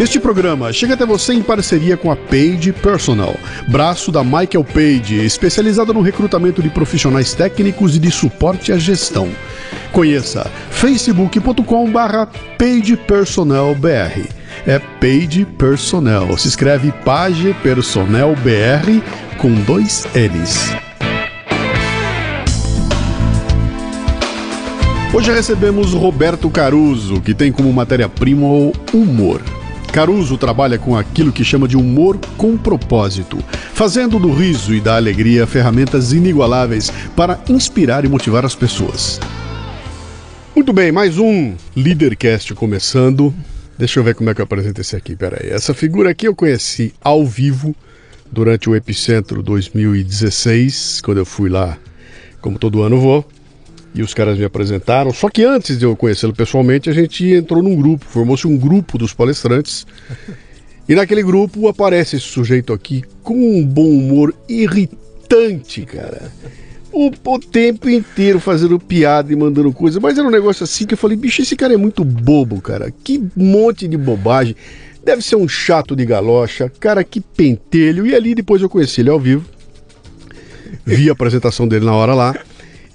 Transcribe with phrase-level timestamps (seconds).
[0.00, 3.34] Este programa chega até você em parceria com a Page Personal,
[3.66, 9.28] braço da Michael Page, especializada no recrutamento de profissionais técnicos e de suporte à gestão.
[9.90, 14.28] Conheça facebook.com/barra pagepersonalbr.
[14.64, 16.38] É Page Personnel.
[16.38, 19.02] Se escreve Page Personnel BR
[19.36, 20.72] com dois L's.
[25.12, 29.42] Hoje recebemos Roberto Caruso, que tem como matéria-prima o humor.
[29.98, 33.36] Caruso trabalha com aquilo que chama de humor com propósito,
[33.74, 39.18] fazendo do riso e da alegria ferramentas inigualáveis para inspirar e motivar as pessoas.
[40.54, 43.34] Muito bem, mais um Leadercast começando.
[43.76, 45.16] Deixa eu ver como é que eu apresento esse aqui.
[45.16, 45.50] Pera aí.
[45.50, 47.74] Essa figura aqui eu conheci ao vivo
[48.30, 51.76] durante o Epicentro 2016, quando eu fui lá,
[52.40, 53.26] como todo ano vou
[53.98, 55.12] e os caras me apresentaram.
[55.12, 58.96] Só que antes de eu conhecê-lo pessoalmente, a gente entrou num grupo, formou-se um grupo
[58.96, 59.84] dos palestrantes.
[60.88, 66.30] E naquele grupo aparece esse sujeito aqui com um bom humor irritante, cara.
[66.92, 70.94] O, o tempo inteiro fazendo piada e mandando coisa, mas era um negócio assim que
[70.94, 72.94] eu falei: bicho, esse cara é muito bobo, cara.
[73.02, 74.54] Que monte de bobagem.
[75.04, 78.06] Deve ser um chato de galocha, cara, que pentelho.
[78.06, 79.44] E ali depois eu conheci ele ao vivo.
[80.86, 82.34] Vi a apresentação dele na hora lá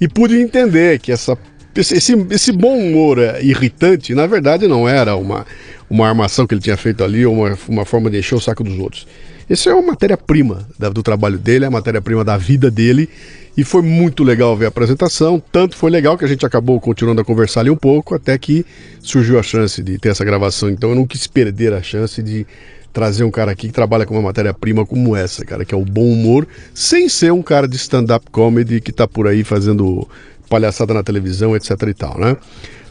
[0.04, 1.38] e pude entender que essa,
[1.74, 5.46] esse, esse bom humor é, irritante, na verdade, não era uma,
[5.90, 8.66] uma armação que ele tinha feito ali ou uma, uma forma de encher o saco
[8.66, 9.08] dos outros.
[9.50, 13.08] Isso é uma matéria-prima do trabalho dele, é a matéria-prima da vida dele.
[13.56, 15.42] E foi muito legal ver a apresentação.
[15.52, 18.66] Tanto foi legal que a gente acabou continuando a conversar ali um pouco, até que
[19.00, 20.70] surgiu a chance de ter essa gravação.
[20.70, 22.46] Então eu não quis perder a chance de
[22.94, 25.84] trazer um cara aqui que trabalha com uma matéria-prima como essa, cara, que é o
[25.84, 30.08] bom humor, sem ser um cara de stand-up comedy que tá por aí fazendo
[30.48, 32.38] palhaçada na televisão, etc e tal, né?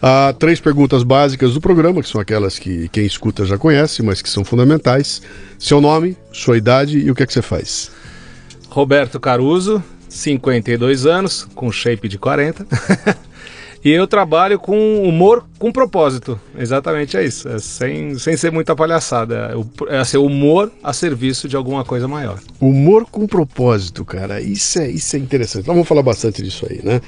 [0.04, 4.20] Ah, três perguntas básicas do programa, que são aquelas que quem escuta já conhece, mas
[4.20, 5.22] que são fundamentais.
[5.60, 7.92] Seu nome, sua idade e o que é que você faz?
[8.69, 12.66] Roberto Caruso, 52 anos, com shape de 40.
[13.84, 16.41] E eu trabalho com humor com propósito.
[16.56, 17.48] Exatamente é isso.
[17.48, 19.50] É sem, sem ser muita palhaçada.
[19.88, 22.38] É, é assim, humor a serviço de alguma coisa maior.
[22.60, 24.41] Humor com propósito, cara.
[24.41, 25.62] Isso é, isso é interessante.
[25.62, 27.00] Então vamos falar bastante disso aí, né?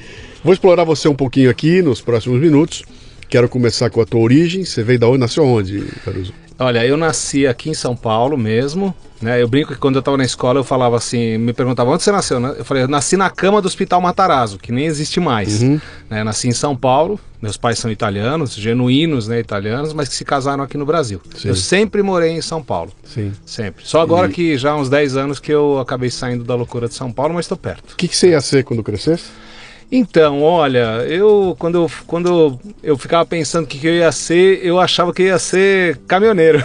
[0.42, 2.82] Vou explorar você um pouquinho aqui nos próximos minutos.
[3.28, 4.64] Quero começar com a tua origem.
[4.64, 5.18] Você veio da onde?
[5.18, 6.43] Nasceu onde, Caruso?
[6.58, 9.42] Olha, eu nasci aqui em São Paulo mesmo, né?
[9.42, 12.12] Eu brinco que quando eu estava na escola eu falava assim, me perguntavam onde você
[12.12, 12.54] nasceu, né?
[12.58, 15.62] Eu falei, eu nasci na cama do Hospital Matarazzo, que nem existe mais.
[15.62, 15.80] Uhum.
[16.08, 16.22] Né?
[16.22, 20.62] Nasci em São Paulo, meus pais são italianos, genuínos, né, italianos, mas que se casaram
[20.62, 21.20] aqui no Brasil.
[21.36, 21.48] Sim.
[21.48, 22.92] Eu sempre morei em São Paulo.
[23.04, 23.32] Sim.
[23.44, 23.84] Sempre.
[23.84, 24.32] Só agora e...
[24.32, 27.34] que já há uns 10 anos que eu acabei saindo da loucura de São Paulo,
[27.34, 27.92] mas estou perto.
[27.92, 29.24] O que, que você ia ser quando crescesse?
[29.90, 34.80] Então, olha, eu quando, quando eu ficava pensando o que, que eu ia ser, eu
[34.80, 36.62] achava que eu ia ser caminhoneiro.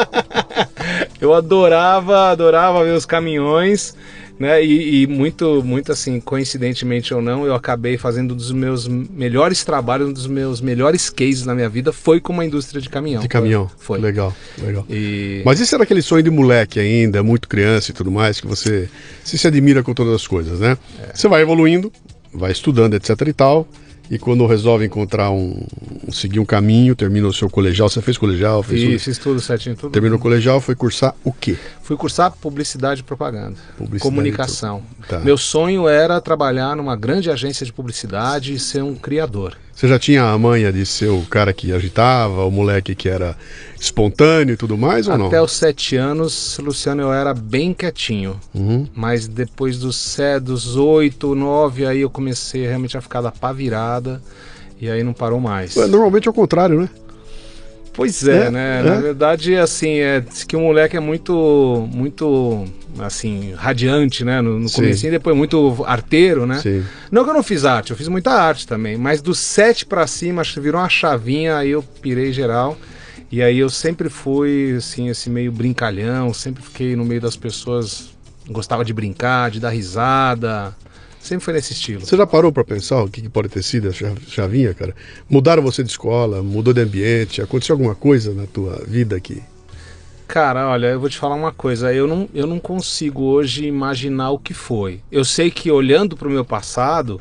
[1.20, 3.94] eu adorava, adorava ver os caminhões.
[4.40, 4.64] Né?
[4.64, 9.62] E, e, muito, muito assim, coincidentemente ou não, eu acabei fazendo um dos meus melhores
[9.64, 13.20] trabalhos, um dos meus melhores cases na minha vida foi com uma indústria de caminhão.
[13.20, 13.70] De caminhão.
[13.76, 14.00] Foi.
[14.00, 14.86] Legal, legal.
[14.88, 15.42] E...
[15.44, 18.88] Mas isso era aquele sonho de moleque ainda, muito criança e tudo mais, que você
[19.22, 20.78] se, se admira com todas as coisas, né?
[21.02, 21.14] É.
[21.14, 21.92] Você vai evoluindo,
[22.32, 23.68] vai estudando, etc e tal
[24.10, 25.64] e quando resolve encontrar um.
[26.10, 27.88] seguir um caminho, termina o seu colegial.
[27.88, 28.60] Você fez colegial?
[28.60, 29.92] Fez Fiz, fiz tudo certinho, tudo.
[29.92, 31.56] Terminou o colegial, foi cursar o quê?
[31.80, 33.54] Fui cursar publicidade e propaganda.
[33.78, 34.82] Publicidade comunicação.
[35.08, 35.20] Tá.
[35.20, 39.56] Meu sonho era trabalhar numa grande agência de publicidade e ser um criador.
[39.80, 43.34] Você já tinha a manha de ser o cara que agitava, o moleque que era
[43.80, 45.28] espontâneo e tudo mais ou Até não?
[45.28, 48.38] Até os sete anos, Luciano, eu era bem quietinho.
[48.54, 48.86] Uhum.
[48.94, 54.20] Mas depois dos, dos oito, nove, aí eu comecei realmente a ficar da pá virada.
[54.78, 55.74] E aí não parou mais.
[55.76, 56.90] Normalmente é o contrário, né?
[57.92, 58.80] Pois é, É, né?
[58.80, 58.82] é.
[58.82, 62.64] Na verdade, assim, é, diz que o moleque é muito, muito,
[62.98, 64.40] assim, radiante, né?
[64.40, 64.76] No, no Sim.
[64.76, 66.58] comecinho, depois muito arteiro, né?
[66.60, 66.84] Sim.
[67.10, 70.06] Não que eu não fiz arte, eu fiz muita arte também, mas do 7 pra
[70.06, 72.78] cima, acho que virou uma chavinha, aí eu pirei geral.
[73.32, 78.10] E aí eu sempre fui, assim, esse meio brincalhão, sempre fiquei no meio das pessoas,
[78.48, 80.74] gostava de brincar, de dar risada,
[81.20, 82.00] sempre foi nesse estilo.
[82.04, 84.94] Você já parou pra pensar o que, que pode ter sido a cha- chavinha, cara?
[85.28, 89.42] Mudaram você de escola, mudou de ambiente, aconteceu alguma coisa na tua vida aqui?
[90.26, 91.92] Cara, olha, eu vou te falar uma coisa.
[91.92, 95.00] Eu não, eu não consigo hoje imaginar o que foi.
[95.10, 97.20] Eu sei que olhando para o meu passado,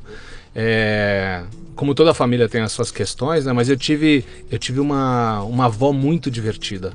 [0.55, 1.43] é,
[1.79, 3.53] como toda família tem as suas questões, né?
[3.53, 6.91] Mas eu tive, eu tive uma, uma avó muito divertida.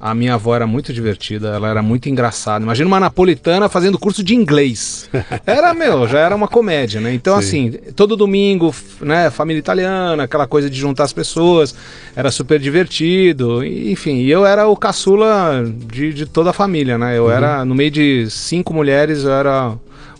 [0.00, 2.64] A minha avó era muito divertida, ela era muito engraçada.
[2.64, 5.08] Imagina uma napolitana fazendo curso de inglês.
[5.46, 7.12] Era, meu, já era uma comédia, né?
[7.14, 7.68] Então, Sim.
[7.68, 9.30] assim, todo domingo, né?
[9.30, 11.74] Família italiana, aquela coisa de juntar as pessoas,
[12.16, 13.64] era super divertido.
[13.64, 17.16] Enfim, e eu era o caçula de, de toda a família, né?
[17.16, 19.74] Eu era, no meio de cinco mulheres, eu era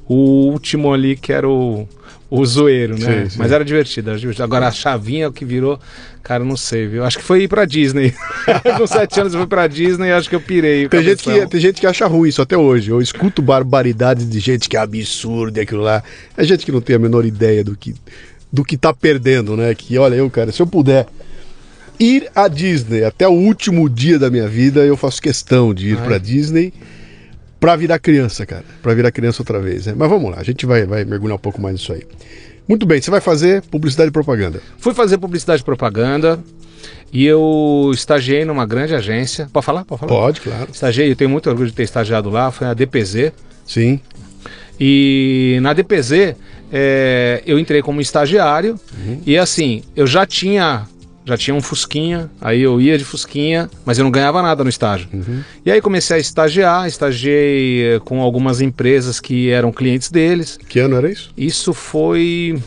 [0.06, 1.88] o último ali que era o,
[2.30, 3.24] o zoeiro, né?
[3.24, 3.38] Sim, sim.
[3.38, 4.44] Mas era divertido, era divertido.
[4.44, 5.78] Agora a chavinha que virou,
[6.22, 7.04] cara, não sei, viu?
[7.04, 8.14] Acho que foi ir pra Disney.
[8.76, 10.88] Com sete anos eu fui pra Disney e acho que eu pirei.
[10.88, 12.90] Tem gente, que, tem gente que acha ruim isso até hoje.
[12.90, 16.02] Eu escuto barbaridades de gente que é absurdo e aquilo lá.
[16.36, 17.94] É gente que não tem a menor ideia do que,
[18.52, 19.74] do que tá perdendo, né?
[19.74, 21.06] Que olha, eu, cara, se eu puder
[22.00, 25.98] ir à Disney até o último dia da minha vida, eu faço questão de ir
[25.98, 26.04] Ai.
[26.04, 26.72] pra Disney
[27.64, 28.62] pra virar criança, cara.
[28.82, 29.94] Pra virar criança outra vez, né?
[29.96, 32.02] Mas vamos lá, a gente vai, vai mergulhar um pouco mais nisso aí.
[32.68, 34.60] Muito bem, você vai fazer publicidade e propaganda.
[34.76, 36.38] Fui fazer publicidade e propaganda
[37.10, 39.48] e eu estagiei numa grande agência.
[39.50, 39.86] Pode falar?
[39.86, 40.12] Pode falar?
[40.12, 40.68] Pode, claro.
[40.70, 43.32] Estagiei, eu tenho muito orgulho de ter estagiado lá, foi a DPZ.
[43.64, 43.98] Sim.
[44.78, 46.34] E na DPZ
[46.70, 48.78] é, eu entrei como estagiário
[49.24, 50.86] e assim, eu já tinha
[51.24, 54.68] já tinha um Fusquinha, aí eu ia de Fusquinha, mas eu não ganhava nada no
[54.68, 55.08] estágio.
[55.64, 60.58] E aí comecei a estagiar, estagiei eh, com algumas empresas que eram clientes deles.
[60.68, 61.30] Que ano era isso?
[61.36, 62.58] Isso foi.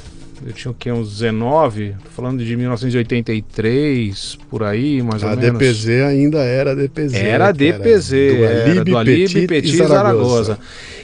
[0.46, 0.92] Eu tinha o quê?
[0.92, 1.96] Uns 19?
[2.04, 5.60] Tô falando de 1983, por aí, mais ou A menos.
[5.60, 7.14] DPZ ainda era DPZ.
[7.14, 10.60] Era que DPZ, do era Alib, do Alib, Petit, Petit, e e Zaragoza.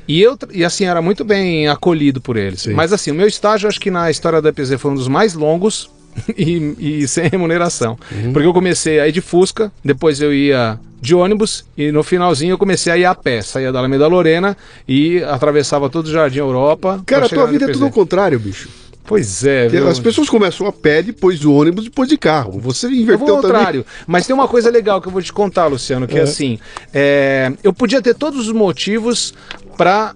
[0.07, 2.61] E eu, e assim, era muito bem acolhido por eles.
[2.61, 2.73] Sim.
[2.73, 5.33] Mas assim, o meu estágio, acho que na história da DPZ foi um dos mais
[5.33, 5.89] longos
[6.37, 7.97] e, e sem remuneração.
[8.11, 8.33] Uhum.
[8.33, 12.51] Porque eu comecei a ir de Fusca, depois eu ia de ônibus e no finalzinho
[12.51, 13.41] eu comecei a ir a pé.
[13.41, 14.55] Saía da Alameda Lorena
[14.87, 17.01] e atravessava todo o Jardim Europa.
[17.05, 18.69] Cara, a tua vida é tudo ao contrário, bicho.
[19.05, 19.87] Pois é, viu?
[19.89, 22.59] As pessoas começam a pé, depois do ônibus, depois de carro.
[22.59, 23.55] Você Eu vou inverteu ao também.
[23.57, 23.85] contrário.
[24.07, 26.23] Mas tem uma coisa legal que eu vou te contar, Luciano, que é, É.
[26.23, 26.57] assim,
[26.93, 29.33] é, eu podia ter todos os motivos
[29.77, 30.13] para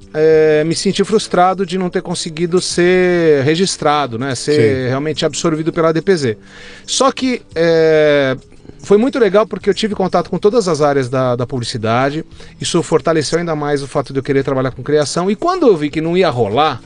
[0.66, 4.36] me sentir frustrado de não ter conseguido ser registrado, né?
[4.36, 4.54] Ser
[4.84, 4.88] Sim.
[4.90, 6.38] realmente absorvido pela DPZ.
[6.86, 8.38] Só que é,
[8.80, 12.24] foi muito legal porque eu tive contato com todas as áreas da, da publicidade.
[12.60, 15.30] Isso fortaleceu ainda mais o fato de eu querer trabalhar com criação.
[15.30, 16.82] E quando eu vi que não ia rolar,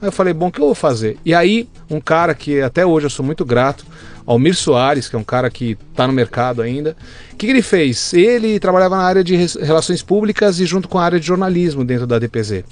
[0.00, 1.16] aí eu falei, bom, o que eu vou fazer?
[1.24, 3.86] E aí, um cara que até hoje eu sou muito grato,
[4.26, 6.96] Almir Soares, que é um cara que está no mercado ainda.
[7.32, 8.12] O que, que ele fez?
[8.12, 12.06] Ele trabalhava na área de relações públicas e junto com a área de jornalismo dentro
[12.06, 12.64] da DPZ.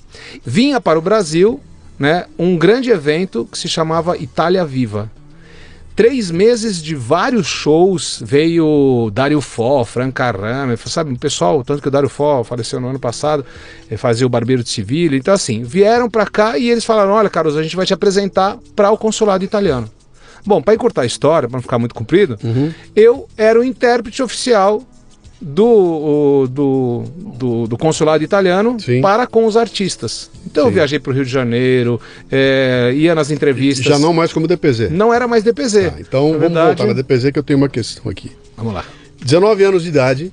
[0.44, 1.60] Vinha para o Brasil
[1.98, 5.10] né, um grande evento que se chamava Itália Viva.
[5.96, 11.86] Três meses de vários shows, veio Dario Fó, Frank Carrame, sabe, o pessoal, tanto que
[11.86, 13.46] o Dario Fó faleceu no ano passado,
[13.88, 17.30] eh, fazia o Barbeiro de Civil, então assim, vieram para cá e eles falaram, olha
[17.30, 19.88] Carlos, a gente vai te apresentar para o consulado italiano.
[20.44, 22.36] Bom, para encurtar a história, para não ficar muito comprido,
[22.96, 24.82] eu era o intérprete oficial
[25.46, 27.04] do, do,
[27.38, 29.02] do, do consulado italiano Sim.
[29.02, 30.30] para com os artistas.
[30.46, 30.74] Então eu Sim.
[30.74, 32.00] viajei para o Rio de Janeiro,
[32.32, 33.84] eh, ia nas entrevistas.
[33.84, 34.88] Já não mais como DPZ.
[34.90, 35.90] Não era mais DPZ.
[35.90, 38.32] Tá, então Na vamos verdade- voltar na DPZ que eu tenho uma questão aqui.
[38.56, 38.84] Vamos lá.
[39.22, 40.32] 19 anos de idade,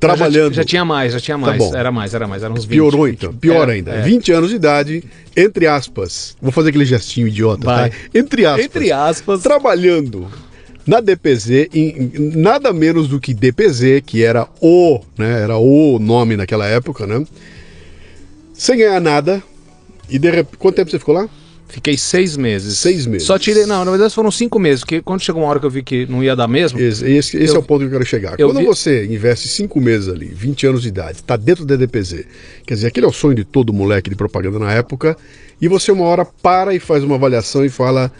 [0.00, 0.52] trabalhando.
[0.54, 1.56] Já, já tinha mais, já tinha mais.
[1.56, 1.74] bom.
[1.74, 2.42] era mais, era mais.
[2.42, 2.76] Era uns 20.
[2.78, 3.14] Piorou 20.
[3.16, 3.92] então, pior É, ainda.
[3.92, 4.02] é.
[4.02, 5.04] 20 anos de idade,
[5.36, 6.36] entre aspas.
[6.42, 7.90] Vou fazer aquele gestinho idiota, Vai.
[7.90, 7.96] tá?
[8.14, 8.64] Entre aspas.
[8.64, 9.42] Entre aspas.
[9.42, 10.26] Trabalhando
[10.86, 15.42] na DPZ, em, nada menos do que DPZ, que era o, né?
[15.42, 17.24] Era o nome naquela época, né?
[18.52, 19.42] Sem ganhar nada.
[20.08, 20.56] E de repente.
[20.58, 21.28] Quanto tempo você ficou lá?
[21.68, 22.78] Fiquei seis meses.
[22.78, 23.26] Seis meses.
[23.26, 23.66] Só tirei.
[23.66, 26.06] Não, na verdade foram cinco meses, porque quando chegou uma hora que eu vi que
[26.06, 26.78] não ia dar mesmo.
[26.78, 28.38] Esse, esse, esse Eu- é o ponto que eu quero chegar.
[28.38, 31.74] eu Quando vi- você investe cinco meses ali, 20 anos de idade, tá dentro da
[31.74, 32.24] DPZ,
[32.64, 35.16] quer dizer, aquele é o sonho de todo moleque de propaganda na época,
[35.60, 38.12] e você uma hora para e faz uma avaliação e fala: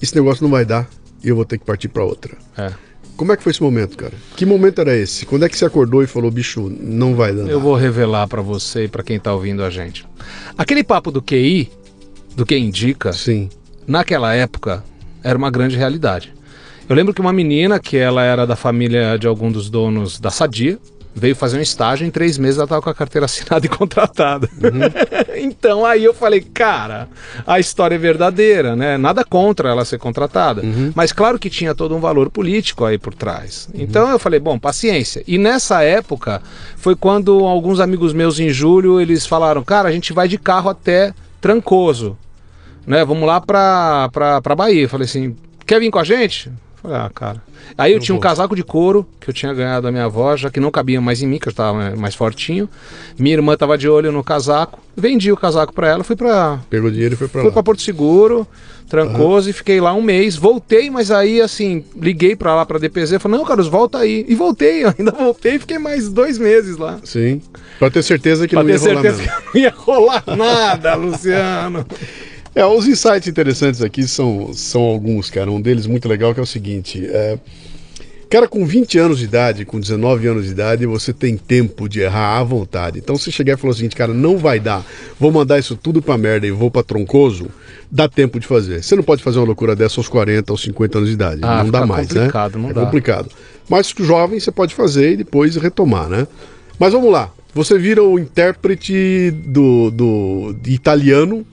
[0.00, 0.88] esse negócio não vai dar,
[1.24, 2.36] e eu vou ter que partir para outra.
[2.56, 2.72] É.
[3.16, 4.12] Como é que foi esse momento, cara?
[4.36, 5.24] Que momento era esse?
[5.24, 7.48] Quando é que você acordou e falou, bicho, não vai dar?
[7.48, 10.04] Eu vou revelar pra você e pra quem tá ouvindo a gente.
[10.58, 11.70] Aquele papo do QI,
[12.34, 13.48] do que indica, Sim.
[13.86, 14.84] naquela época
[15.22, 16.34] era uma grande realidade.
[16.88, 20.30] Eu lembro que uma menina, que ela era da família de algum dos donos da
[20.30, 20.78] Sadia,
[21.14, 24.48] veio fazer um estágio, em três meses ela estava com a carteira assinada e contratada.
[24.54, 25.38] Uhum.
[25.40, 27.08] então aí eu falei, cara,
[27.46, 28.98] a história é verdadeira, né?
[28.98, 30.62] Nada contra ela ser contratada.
[30.62, 30.92] Uhum.
[30.94, 33.68] Mas claro que tinha todo um valor político aí por trás.
[33.72, 33.80] Uhum.
[33.82, 35.22] Então eu falei, bom, paciência.
[35.26, 36.42] E nessa época
[36.76, 40.70] foi quando alguns amigos meus em julho, eles falaram, cara, a gente vai de carro
[40.70, 42.16] até Trancoso.
[42.86, 43.04] Né?
[43.04, 44.84] Vamos lá pra, pra, pra Bahia.
[44.84, 46.50] Eu falei assim, quer vir com a gente?
[46.84, 47.42] Falei, ah, cara.
[47.78, 50.36] Aí eu, eu tinha um casaco de couro que eu tinha ganhado da minha avó,
[50.36, 52.68] já que não cabia mais em mim, que eu estava mais fortinho.
[53.18, 54.78] Minha irmã estava de olho no casaco.
[54.94, 57.44] Vendi o casaco para ela, fui para Pegou dinheiro e foi para lá.
[57.46, 58.46] Fui para Porto Seguro,
[58.86, 59.50] Trancoso uhum.
[59.50, 60.36] e fiquei lá um mês.
[60.36, 64.26] Voltei, mas aí assim, liguei para lá para DPZ, falei: "Não, Carlos, volta aí".
[64.28, 67.00] E voltei, ainda voltei, fiquei mais dois meses lá.
[67.02, 67.40] Sim.
[67.78, 71.86] Para ter certeza que pra não ia rolar certeza que não ia rolar nada, Luciano.
[72.54, 75.50] É, os insights interessantes aqui são, são alguns, cara.
[75.50, 77.36] Um deles muito legal que é o seguinte: é,
[78.30, 82.00] cara, com 20 anos de idade, com 19 anos de idade, você tem tempo de
[82.00, 83.00] errar à vontade.
[83.00, 84.86] Então, se chegar e falar o seguinte, cara, não vai dar,
[85.18, 87.48] vou mandar isso tudo pra merda e vou pra troncoso,
[87.90, 88.84] dá tempo de fazer.
[88.84, 91.40] Você não pode fazer uma loucura dessa aos 40, aos 50 anos de idade.
[91.42, 92.30] Ah, não dá mais, né?
[92.56, 92.84] Não é dá.
[92.84, 93.30] complicado.
[93.68, 96.28] Mas jovem você pode fazer e depois retomar, né?
[96.78, 97.32] Mas vamos lá.
[97.52, 101.46] Você vira o intérprete do, do italiano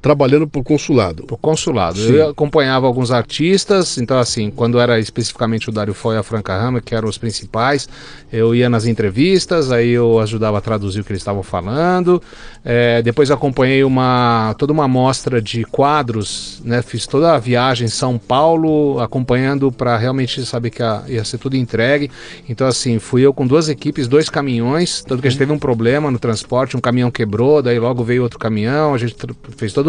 [0.00, 1.24] trabalhando para o consulado.
[1.24, 1.98] Para o consulado.
[1.98, 2.12] Sim.
[2.12, 6.56] Eu acompanhava alguns artistas, então assim, quando era especificamente o Dário Foy e a Franca
[6.56, 7.88] Rama, que eram os principais,
[8.32, 12.22] eu ia nas entrevistas, aí eu ajudava a traduzir o que eles estavam falando.
[12.64, 16.82] É, depois acompanhei uma toda uma mostra de quadros, né?
[16.82, 21.38] Fiz toda a viagem em São Paulo, acompanhando para realmente saber que a, ia ser
[21.38, 22.10] tudo entregue.
[22.48, 25.58] Então assim, fui eu com duas equipes, dois caminhões, tanto que a gente teve um
[25.58, 29.16] problema no transporte, um caminhão quebrou, daí logo veio outro caminhão, a gente
[29.56, 29.87] fez todo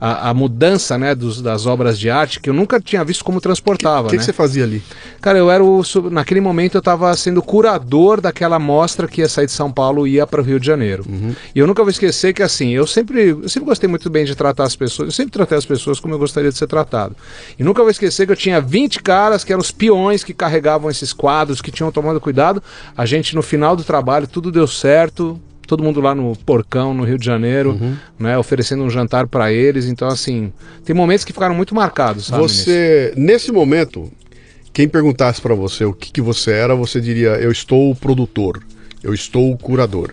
[0.00, 3.40] a, a mudança né, dos, das obras de arte que eu nunca tinha visto como
[3.40, 4.08] transportava.
[4.08, 4.18] O que, né?
[4.18, 4.82] que, você fazia ali?
[5.20, 5.82] Cara, eu era o.
[6.10, 10.12] Naquele momento eu estava sendo curador daquela mostra que ia sair de São Paulo e
[10.12, 11.04] ia para o Rio de Janeiro.
[11.08, 11.34] Uhum.
[11.54, 14.34] E eu nunca vou esquecer que assim, eu sempre, eu sempre gostei muito bem de
[14.34, 17.16] tratar as pessoas, eu sempre tratei as pessoas como eu gostaria de ser tratado.
[17.58, 20.90] E nunca vou esquecer que eu tinha 20 caras que eram os peões que carregavam
[20.90, 22.62] esses quadros, que tinham tomado cuidado.
[22.96, 27.04] A gente, no final do trabalho, tudo deu certo todo mundo lá no Porcão, no
[27.04, 27.96] Rio de Janeiro, uhum.
[28.18, 29.86] né, oferecendo um jantar para eles.
[29.86, 30.52] Então, assim,
[30.84, 32.42] tem momentos que ficaram muito marcados, sabe?
[32.42, 34.10] Você, nesse momento,
[34.72, 38.60] quem perguntasse para você o que, que você era, você diria: Eu estou produtor
[39.04, 40.12] eu estou curador.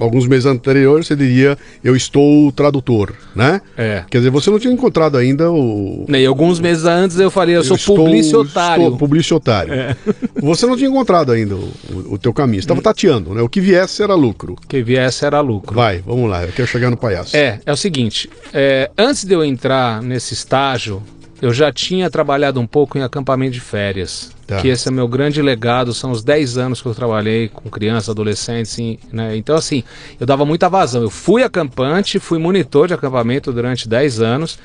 [0.00, 3.60] Alguns meses anteriores você diria, eu estou tradutor, né?
[3.76, 4.04] É.
[4.10, 6.06] Quer dizer, você não tinha encontrado ainda o.
[6.08, 8.84] E alguns meses antes eu falei, eu, eu sou estou, publicitário.
[8.84, 9.74] Estou publicitário.
[9.74, 9.96] É.
[10.40, 11.72] Você não tinha encontrado ainda o,
[12.12, 12.82] o teu caminho, estava hum.
[12.82, 13.42] tateando, né?
[13.42, 14.54] O que viesse era lucro.
[14.54, 15.74] O que viesse era lucro.
[15.74, 17.36] Vai, vamos lá, eu quero chegar no palhaço.
[17.36, 21.02] É, é o seguinte, é, antes de eu entrar nesse estágio,
[21.40, 24.30] eu já tinha trabalhado um pouco em acampamento de férias.
[24.46, 24.56] Tá.
[24.58, 28.10] Que esse é meu grande legado, são os 10 anos que eu trabalhei com crianças,
[28.10, 28.76] adolescentes,
[29.12, 29.36] né?
[29.36, 29.82] Então, assim,
[30.18, 31.02] eu dava muita vazão.
[31.02, 34.58] Eu fui acampante, fui monitor de acampamento durante 10 anos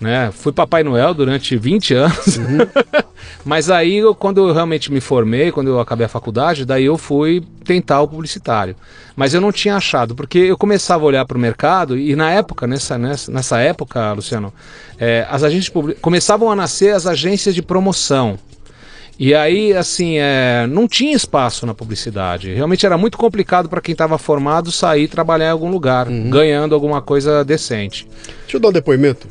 [0.00, 0.30] né?
[0.32, 2.36] Fui Papai Noel durante 20 anos.
[2.38, 2.58] Uhum.
[3.44, 6.96] Mas aí, eu, quando eu realmente me formei, quando eu acabei a faculdade, daí eu
[6.96, 8.74] fui tentar o publicitário.
[9.14, 12.30] Mas eu não tinha achado, porque eu começava a olhar para o mercado e na
[12.30, 14.52] época, nessa, nessa, nessa época, Luciano,
[14.98, 18.38] é, as agências começavam a nascer as agências de promoção.
[19.18, 22.54] E aí, assim, é, não tinha espaço na publicidade.
[22.54, 26.30] Realmente era muito complicado para quem estava formado sair trabalhar em algum lugar, uhum.
[26.30, 28.08] ganhando alguma coisa decente.
[28.40, 29.28] Deixa eu dar um depoimento.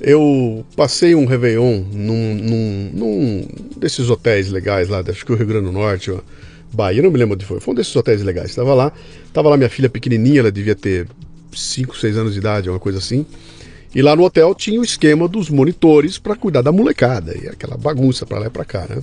[0.00, 5.46] Eu passei um Réveillon num, num, num, desses hotéis legais lá, acho que o Rio
[5.46, 6.20] Grande do Norte, ó,
[6.72, 7.60] Bahia, não me lembro onde foi.
[7.60, 8.50] Foi um desses hotéis legais.
[8.50, 8.92] Estava lá,
[9.26, 11.06] estava lá minha filha pequenininha, ela devia ter
[11.52, 13.26] 5, 6 anos de idade, uma coisa assim.
[13.94, 17.76] E lá no hotel tinha o esquema dos monitores para cuidar da molecada, e aquela
[17.76, 19.02] bagunça para lá e para cá, né?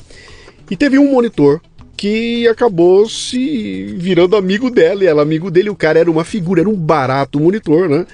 [0.72, 1.62] E teve um monitor
[1.98, 6.62] que acabou se virando amigo dela, e ela amigo dele, o cara era uma figura,
[6.62, 8.06] era um barato monitor, né?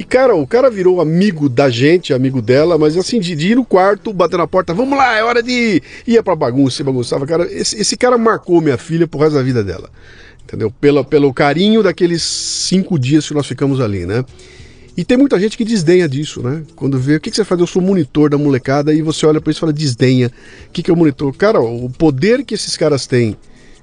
[0.00, 3.54] E, cara, o cara virou amigo da gente, amigo dela, mas assim, de, de ir
[3.54, 5.82] no quarto, bater na porta, vamos lá, é hora de ir.
[6.06, 7.26] Ia pra bagunça, bagunçava.
[7.26, 9.90] Cara, esse, esse cara marcou minha filha por resto da vida dela.
[10.42, 10.70] Entendeu?
[10.80, 14.24] Pelo, pelo carinho daqueles cinco dias que nós ficamos ali, né?
[14.96, 16.62] E tem muita gente que desdenha disso, né?
[16.74, 19.38] Quando vê o que, que você faz, eu sou monitor da molecada, e você olha
[19.38, 20.28] para isso e fala, desdenha.
[20.68, 21.36] O que, que é o monitor?
[21.36, 23.36] Cara, o poder que esses caras têm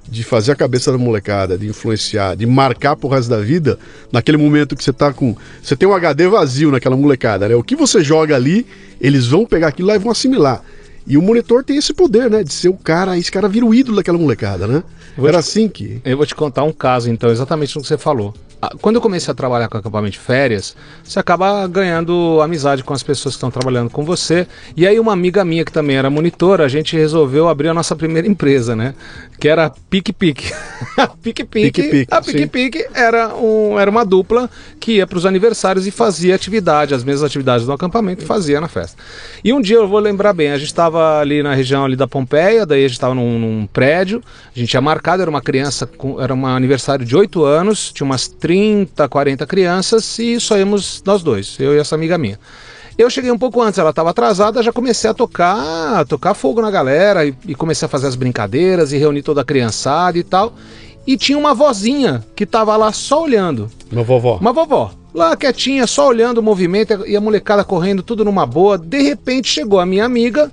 [0.08, 3.78] de fazer a cabeça da molecada, de influenciar, de marcar pro resto da vida,
[4.12, 5.36] naquele momento que você tá com.
[5.62, 7.56] Você tem um HD vazio naquela molecada, né?
[7.56, 8.66] O que você joga ali,
[9.02, 10.64] eles vão pegar aquilo lá e vão assimilar.
[11.06, 12.44] E o monitor tem esse poder, né?
[12.44, 14.84] De ser o cara, esse cara vira o ídolo daquela molecada, né?
[15.18, 16.02] Era te, assim que.
[16.04, 18.34] Eu vou te contar um caso, então, exatamente no que você falou.
[18.82, 23.04] Quando eu comecei a trabalhar com acampamento de férias, você acaba ganhando amizade com as
[23.04, 24.48] pessoas que estão trabalhando com você.
[24.76, 27.96] E aí uma amiga minha que também era monitora, a gente resolveu abrir a nossa
[27.96, 28.96] primeira empresa, né?
[29.40, 30.52] Que era Pique Pique.
[31.22, 32.08] Pique Pique.
[32.10, 34.50] A Pique Pique era, um, era uma dupla
[34.80, 38.68] que ia para os aniversários e fazia atividade, as mesmas atividades do acampamento fazia na
[38.68, 38.98] festa.
[39.44, 42.08] E um dia eu vou lembrar bem, a gente estava ali na região ali da
[42.08, 44.24] Pompeia, daí a gente estava num, num, prédio,
[44.56, 48.06] a gente tinha marcado, era uma criança, com, era um aniversário de 8 anos, tinha
[48.06, 52.39] umas 30, 40 crianças e só íamos nós dois, eu e essa amiga minha.
[52.98, 56.62] Eu cheguei um pouco antes, ela estava atrasada, já comecei a tocar, a tocar fogo
[56.62, 60.24] na galera e, e, comecei a fazer as brincadeiras e reunir toda a criançada e
[60.24, 60.54] tal.
[61.06, 63.70] E tinha uma vozinha que estava lá só olhando.
[63.92, 64.38] Uma vovó.
[64.38, 64.92] Uma vovó.
[65.14, 68.78] Lá quietinha, só olhando o movimento e a molecada correndo tudo numa boa.
[68.78, 70.52] De repente chegou a minha amiga,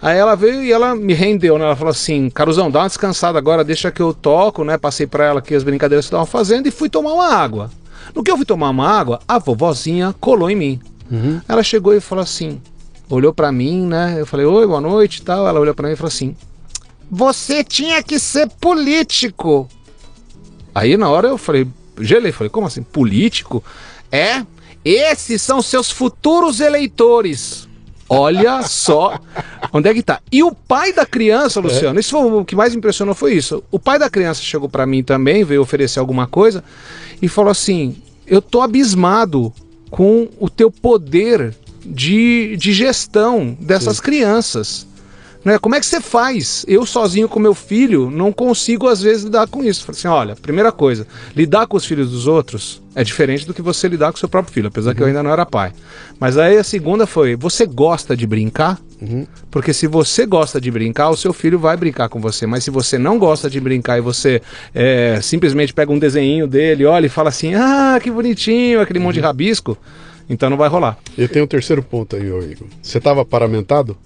[0.00, 1.64] Aí ela veio e ela me rendeu, né?
[1.64, 4.76] Ela falou assim: Caruzão, dá uma descansada agora, deixa que eu toco, né?
[4.76, 7.70] Passei para ela aqui as brincadeiras que estavam fazendo e fui tomar uma água.
[8.14, 10.80] No que eu fui tomar uma água, a vovozinha colou em mim.
[11.10, 11.40] Uhum.
[11.48, 12.60] Ela chegou e falou assim:
[13.08, 14.16] olhou para mim, né?
[14.18, 15.48] Eu falei: Oi, boa noite e tal.
[15.48, 16.36] Ela olhou para mim e falou assim:
[17.10, 19.66] Você tinha que ser político.
[20.74, 21.66] Aí na hora eu falei:
[22.00, 22.82] Gelei, falei: Como assim?
[22.82, 23.64] Político?
[24.10, 24.44] É,
[24.84, 27.66] esses são seus futuros eleitores.
[28.08, 29.18] Olha só
[29.72, 30.20] onde é que tá.
[30.30, 32.00] E o pai da criança, Luciano, é.
[32.00, 33.64] isso foi o que mais impressionou foi isso.
[33.70, 36.62] O pai da criança chegou para mim também, veio oferecer alguma coisa
[37.20, 37.96] e falou assim:
[38.26, 39.52] "Eu tô abismado
[39.90, 44.02] com o teu poder de, de gestão dessas Sim.
[44.02, 44.86] crianças.
[45.46, 45.60] Né?
[45.60, 46.64] Como é que você faz?
[46.66, 49.84] Eu sozinho com meu filho não consigo às vezes lidar com isso.
[49.84, 53.62] Falei assim, olha, primeira coisa, lidar com os filhos dos outros é diferente do que
[53.62, 54.96] você lidar com seu próprio filho, apesar uhum.
[54.96, 55.72] que eu ainda não era pai.
[56.18, 58.80] Mas aí a segunda foi, você gosta de brincar?
[59.00, 59.24] Uhum.
[59.48, 62.44] Porque se você gosta de brincar, o seu filho vai brincar com você.
[62.44, 64.42] Mas se você não gosta de brincar e você
[64.74, 69.04] é, simplesmente pega um desenho dele, olha e fala assim, ah, que bonitinho, aquele uhum.
[69.04, 69.26] monte de uhum.
[69.26, 69.78] rabisco,
[70.28, 70.98] então não vai rolar.
[71.16, 72.66] Eu tenho um terceiro ponto aí, Igor.
[72.82, 73.96] Você estava paramentado?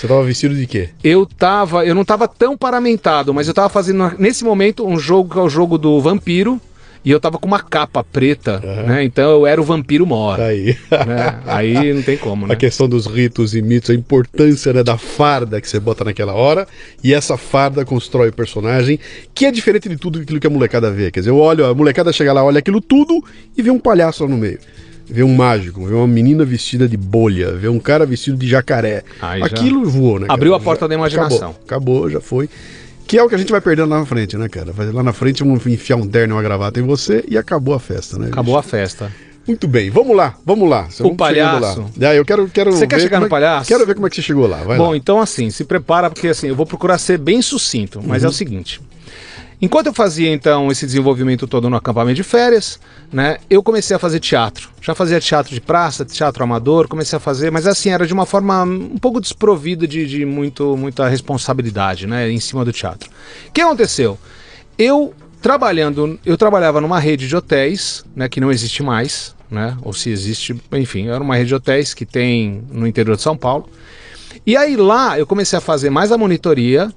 [0.00, 0.88] Você tava vestido de quê?
[1.04, 5.34] Eu tava, eu não tava tão paramentado, mas eu tava fazendo nesse momento um jogo
[5.34, 6.58] que é o jogo do vampiro.
[7.02, 8.86] E eu tava com uma capa preta, uhum.
[8.86, 9.04] né?
[9.04, 10.36] Então eu era o vampiro mor.
[10.36, 10.76] Tá aí.
[10.90, 11.40] Né?
[11.46, 12.52] Aí não tem como, né?
[12.52, 16.34] A questão dos ritos e mitos, a importância né, da farda que você bota naquela
[16.34, 16.66] hora.
[17.02, 18.98] E essa farda constrói o personagem,
[19.34, 21.10] que é diferente de tudo aquilo que a molecada vê.
[21.10, 23.22] Quer dizer, eu olho, a molecada chega lá, olha aquilo tudo
[23.56, 24.58] e vê um palhaço lá no meio
[25.10, 29.02] ver um mágico, ver uma menina vestida de bolha, ver um cara vestido de jacaré.
[29.20, 29.90] Aí Aquilo já...
[29.90, 30.26] voou, né?
[30.26, 30.34] Cara?
[30.34, 30.88] Abriu a porta já...
[30.88, 31.50] da imaginação.
[31.64, 32.48] Acabou, acabou, já foi.
[33.06, 34.72] Que é o que a gente vai perdendo lá na frente, né, cara?
[34.92, 37.80] Lá na frente vamos enfiar um terno e uma gravata em você e acabou a
[37.80, 38.28] festa, né?
[38.28, 38.68] Acabou bicho?
[38.68, 39.12] a festa.
[39.46, 40.86] Muito bem, vamos lá, vamos lá.
[41.00, 41.80] o vamos palhaço.
[41.98, 42.10] Lá.
[42.10, 43.66] Ah, eu quero, quero você quer chegar no é, palhaço?
[43.66, 44.58] Quero ver como é que você chegou lá.
[44.58, 44.96] Vai Bom, lá.
[44.96, 48.28] então assim, se prepara, porque assim, eu vou procurar ser bem sucinto, mas uhum.
[48.28, 48.80] é o seguinte.
[49.62, 52.80] Enquanto eu fazia então esse desenvolvimento todo no acampamento de férias,
[53.12, 54.70] né, eu comecei a fazer teatro.
[54.80, 58.24] Já fazia teatro de praça, teatro amador, comecei a fazer, mas assim, era de uma
[58.24, 63.10] forma um pouco desprovida de, de muito, muita responsabilidade né, em cima do teatro.
[63.48, 64.18] O que aconteceu?
[64.78, 69.92] Eu trabalhando, eu trabalhava numa rede de hotéis, né, que não existe mais, né, ou
[69.92, 73.68] se existe, enfim, era uma rede de hotéis que tem no interior de São Paulo.
[74.46, 76.90] E aí lá eu comecei a fazer mais a monitoria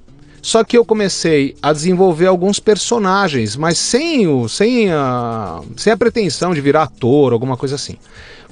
[0.44, 5.96] só que eu comecei a desenvolver alguns personagens, mas sem, o, sem, a, sem a
[5.96, 7.96] pretensão de virar ator, alguma coisa assim.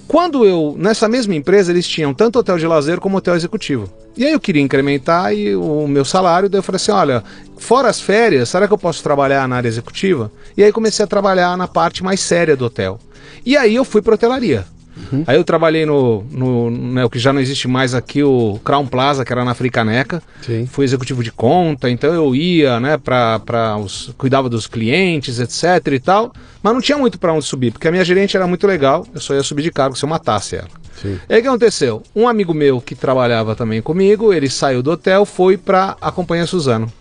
[0.09, 3.91] Quando eu, nessa mesma empresa, eles tinham tanto hotel de lazer como hotel executivo.
[4.17, 7.23] E aí eu queria incrementar e o meu salário, daí eu falei assim, olha,
[7.59, 10.33] fora as férias, será que eu posso trabalhar na área executiva?
[10.57, 12.99] E aí comecei a trabalhar na parte mais séria do hotel.
[13.45, 14.65] E aí eu fui para hotelaria.
[15.11, 15.25] Uhum.
[15.27, 18.87] Aí eu trabalhei no, no né, o que já não existe mais aqui, o Crown
[18.87, 20.23] Plaza, que era na Fricaneca.
[20.43, 20.67] Sim.
[20.67, 24.13] Fui executivo de conta, então eu ia, né, para os.
[24.19, 26.33] cuidava dos clientes, etc e tal.
[26.63, 29.21] Mas não tinha muito para onde subir, porque a minha gerente era muito legal, eu
[29.21, 30.69] só ia subir de cargo se eu matasse ela.
[31.01, 31.19] Sim.
[31.29, 32.03] E aí o que aconteceu?
[32.15, 36.47] Um amigo meu que trabalhava também comigo, ele saiu do hotel, foi para a Companhia
[36.47, 36.93] Suzano.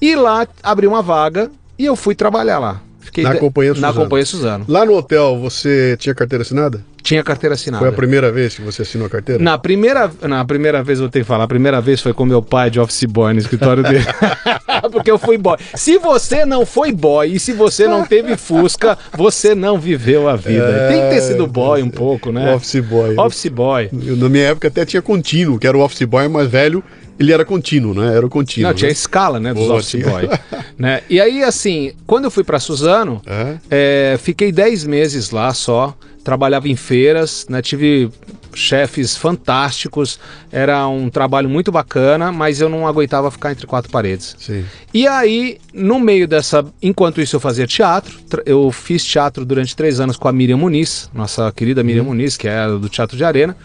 [0.00, 2.82] E lá abriu uma vaga e eu fui trabalhar lá.
[3.04, 3.92] Fiquei na Companhia Suzano.
[3.92, 4.64] Na Companhia Suzano.
[4.66, 6.80] Lá no hotel, você tinha carteira assinada?
[7.02, 7.80] Tinha carteira assinada.
[7.80, 9.42] Foi a primeira vez que você assinou a carteira?
[9.42, 12.40] Na primeira, na primeira vez, eu tenho que falar, a primeira vez foi com meu
[12.40, 14.06] pai de office boy no escritório dele.
[14.90, 15.58] Porque eu fui boy.
[15.74, 20.36] Se você não foi boy e se você não teve Fusca, você não viveu a
[20.36, 20.64] vida.
[20.64, 22.54] É, Tem que ter sido boy um pouco, né?
[22.54, 23.14] Office boy.
[23.18, 23.90] Office boy.
[24.02, 26.82] Eu, na minha época até tinha contínuo, que era o office boy mais velho
[27.18, 28.16] ele era contínuo, né?
[28.16, 28.68] Era o contínuo.
[28.68, 28.92] Não, tinha né?
[28.92, 29.54] escala, né?
[29.54, 30.28] Dos Office Boy.
[30.76, 31.02] Né?
[31.08, 33.58] E aí, assim, quando eu fui para Suzano, É?
[33.70, 37.62] é, fiquei 10 meses lá só, trabalhava em feiras, né?
[37.62, 38.10] tive
[38.54, 40.18] chefes fantásticos,
[40.50, 44.34] era um trabalho muito bacana, mas eu não aguentava ficar entre quatro paredes.
[44.38, 44.64] Sim.
[44.92, 46.64] E aí, no meio dessa.
[46.82, 48.18] Enquanto isso, eu fazia teatro.
[48.46, 52.48] Eu fiz teatro durante três anos com a Miriam Muniz, nossa querida Miriam Muniz, que
[52.48, 53.56] é do Teatro de Arena.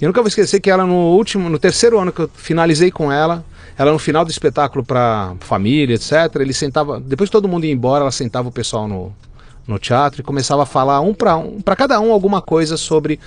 [0.00, 3.10] Eu nunca vou esquecer que ela, no último, no terceiro ano que eu finalizei com
[3.10, 3.44] ela,
[3.78, 7.00] ela no final do espetáculo para família, etc., ele sentava.
[7.00, 9.12] Depois que todo mundo ia embora, ela sentava o pessoal no,
[9.66, 13.18] no teatro e começava a falar um para um, para cada um alguma coisa sobre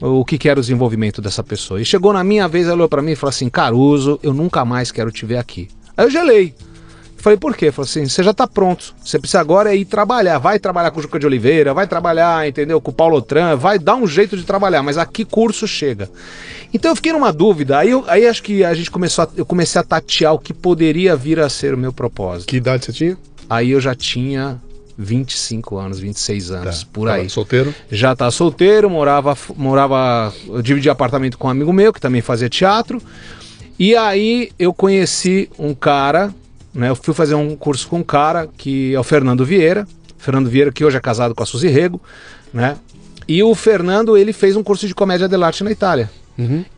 [0.00, 1.80] o que, que era o desenvolvimento dessa pessoa.
[1.80, 4.64] E chegou na minha vez, ela olhou para mim e falou assim: Caruso, eu nunca
[4.64, 5.68] mais quero te ver aqui.
[5.96, 6.54] Aí eu gelei.
[7.24, 7.72] Falei, por quê?
[7.72, 8.94] Falei assim, você já tá pronto.
[9.02, 10.36] Você precisa agora é ir trabalhar.
[10.36, 12.78] Vai trabalhar com o Juca de Oliveira, vai trabalhar, entendeu?
[12.82, 16.10] Com o Paulo Tran, vai dar um jeito de trabalhar, mas a que curso chega?
[16.74, 17.78] Então eu fiquei numa dúvida.
[17.78, 20.52] Aí, eu- aí acho que a gente começou a, eu comecei a tatear o que
[20.52, 22.46] poderia vir a ser o meu propósito.
[22.46, 23.16] Que idade você tinha?
[23.48, 24.60] Aí eu já tinha
[24.98, 27.30] 25 anos, 26 anos, por Tava aí.
[27.30, 27.74] Solteiro?
[27.90, 32.50] Já tá solteiro, morava, morava, eu dividi apartamento com um amigo meu que também fazia
[32.50, 33.00] teatro.
[33.78, 36.32] E aí eu conheci um cara,
[36.74, 36.88] né?
[36.90, 39.86] Eu fui fazer um curso com um cara que é o Fernando Vieira.
[40.18, 42.00] Fernando Vieira que hoje é casado com a Suzy Rego,
[42.52, 42.76] né?
[43.26, 46.10] E o Fernando, ele fez um curso de comédia dell'arte na Itália.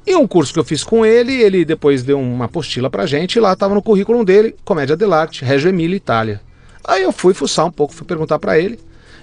[0.07, 3.37] E um curso que eu fiz com ele, ele depois deu uma apostila pra gente
[3.37, 6.41] e lá tava no currículo dele, comédia dell'arte, Reggio Emília, Itália.
[6.85, 8.79] Aí eu fui fuçar um pouco, fui perguntar pra ele.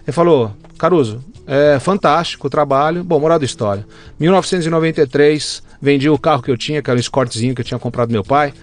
[0.05, 3.03] Ele falou: Caruso, é fantástico o trabalho.
[3.03, 3.85] Bom, moral da história.
[4.19, 8.09] 1993, vendi o carro que eu tinha, que era um escortezinho que eu tinha comprado
[8.09, 8.53] do meu pai.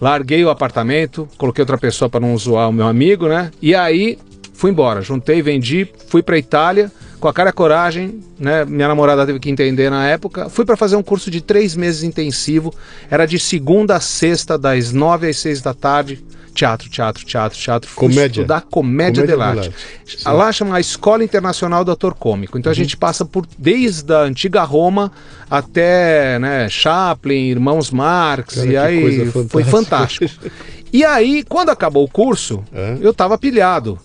[0.00, 3.50] Larguei o apartamento, coloquei outra pessoa para não zoar o meu amigo, né?
[3.60, 4.18] E aí
[4.54, 5.02] fui embora.
[5.02, 8.64] Juntei, vendi, fui pra Itália com a cara e a coragem, né?
[8.64, 10.48] Minha namorada teve que entender na época.
[10.48, 12.74] Fui para fazer um curso de três meses intensivo.
[13.10, 16.24] Era de segunda a sexta, das nove às seis da tarde.
[16.52, 17.88] Teatro, teatro, teatro, teatro.
[17.90, 18.40] Fui Comédia.
[18.42, 19.70] estudar comédia, Comédia dell'arte.
[19.70, 20.24] dell'arte.
[20.28, 22.58] Lá chama a Escola Internacional do Ator Cômico.
[22.58, 25.10] Então a gente passa por desde a antiga Roma
[25.50, 30.28] até né, Chaplin, Irmãos Marx, Cara, e aí coisa foi fantástica.
[30.28, 30.50] fantástico.
[30.92, 32.96] e aí, quando acabou o curso, É.
[33.00, 33.98] eu tava pilhado.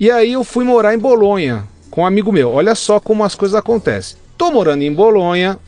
[0.00, 2.50] E aí eu fui morar em Bolonha com um amigo meu.
[2.52, 4.16] Olha só como as coisas acontecem.
[4.36, 5.58] Tô morando em Bolonha,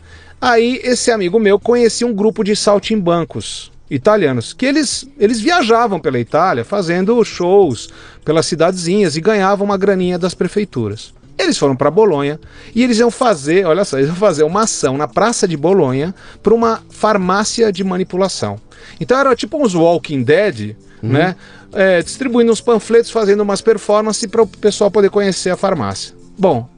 [0.40, 6.18] aí esse amigo meu conhecia um grupo de saltimbancos italianos, que eles, eles viajavam pela
[6.18, 7.88] Itália fazendo shows
[8.24, 11.14] pelas cidadezinhas e ganhavam uma graninha das prefeituras.
[11.38, 12.38] Eles foram para Bolonha
[12.74, 16.14] e eles iam fazer, olha só, eles iam fazer uma ação na Praça de Bolonha
[16.42, 18.58] para uma farmácia de manipulação.
[19.00, 21.36] Então era tipo uns Walking Dead, né?
[21.72, 26.14] É, distribuindo uns panfletos, fazendo umas performances para o pessoal poder conhecer a farmácia.
[26.38, 26.68] Bom,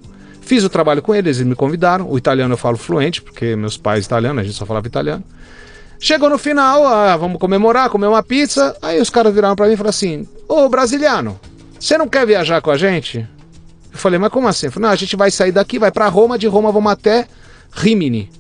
[0.41, 2.11] fiz o trabalho com eles, eles me convidaram.
[2.11, 5.23] O italiano eu falo fluente, porque meus pais italianos, a gente só falava italiano.
[5.99, 8.77] Chegou no final, ah, vamos comemorar, comer uma pizza.
[8.83, 11.39] Aí os caras viraram pra mim e falaram assim: Ô brasiliano,
[11.79, 13.27] você não quer viajar com a gente?
[13.93, 14.67] Eu falei, mas como assim?
[14.67, 17.27] Eu falei, não, a gente vai sair daqui, vai pra Roma, de Roma vamos até
[17.73, 18.31] Rimini,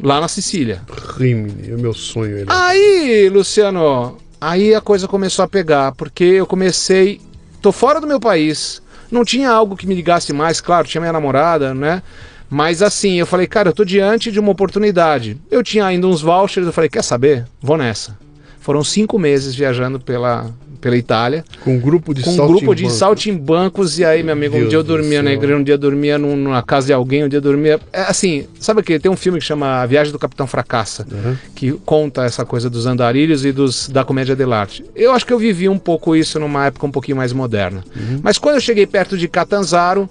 [0.00, 0.80] lá na Sicília.
[1.16, 2.38] Rimini, é o meu sonho.
[2.38, 2.46] Ele.
[2.48, 7.20] Aí, Luciano, aí a coisa começou a pegar, porque eu comecei.
[7.60, 11.12] Tô fora do meu país, não tinha algo que me ligasse mais, claro, tinha minha
[11.12, 12.00] namorada, né?
[12.48, 15.36] Mas assim, eu falei, cara, eu tô diante de uma oportunidade.
[15.50, 17.44] Eu tinha ainda uns vouchers, eu falei, quer saber?
[17.60, 18.16] Vou nessa.
[18.60, 22.82] Foram cinco meses viajando pela, pela Itália, Com um grupo de com um grupo de
[22.90, 23.98] saltimbancos.
[23.98, 25.78] e aí, meu amigo, um Deus dia eu do dormia na igreja, um dia eu
[25.78, 27.80] dormia num- numa casa de alguém, um dia eu dormia.
[27.92, 31.06] É, assim, sabe que tem um filme que chama A Viagem do Capitão Fracassa,
[31.54, 34.84] que conta essa coisa dos andarilhos e dos da comédia dell'arte.
[34.96, 37.84] Eu acho que eu vivi um pouco isso numa época um pouquinho mais moderna.
[38.22, 40.08] Mas quando eu cheguei perto de Catanzaro,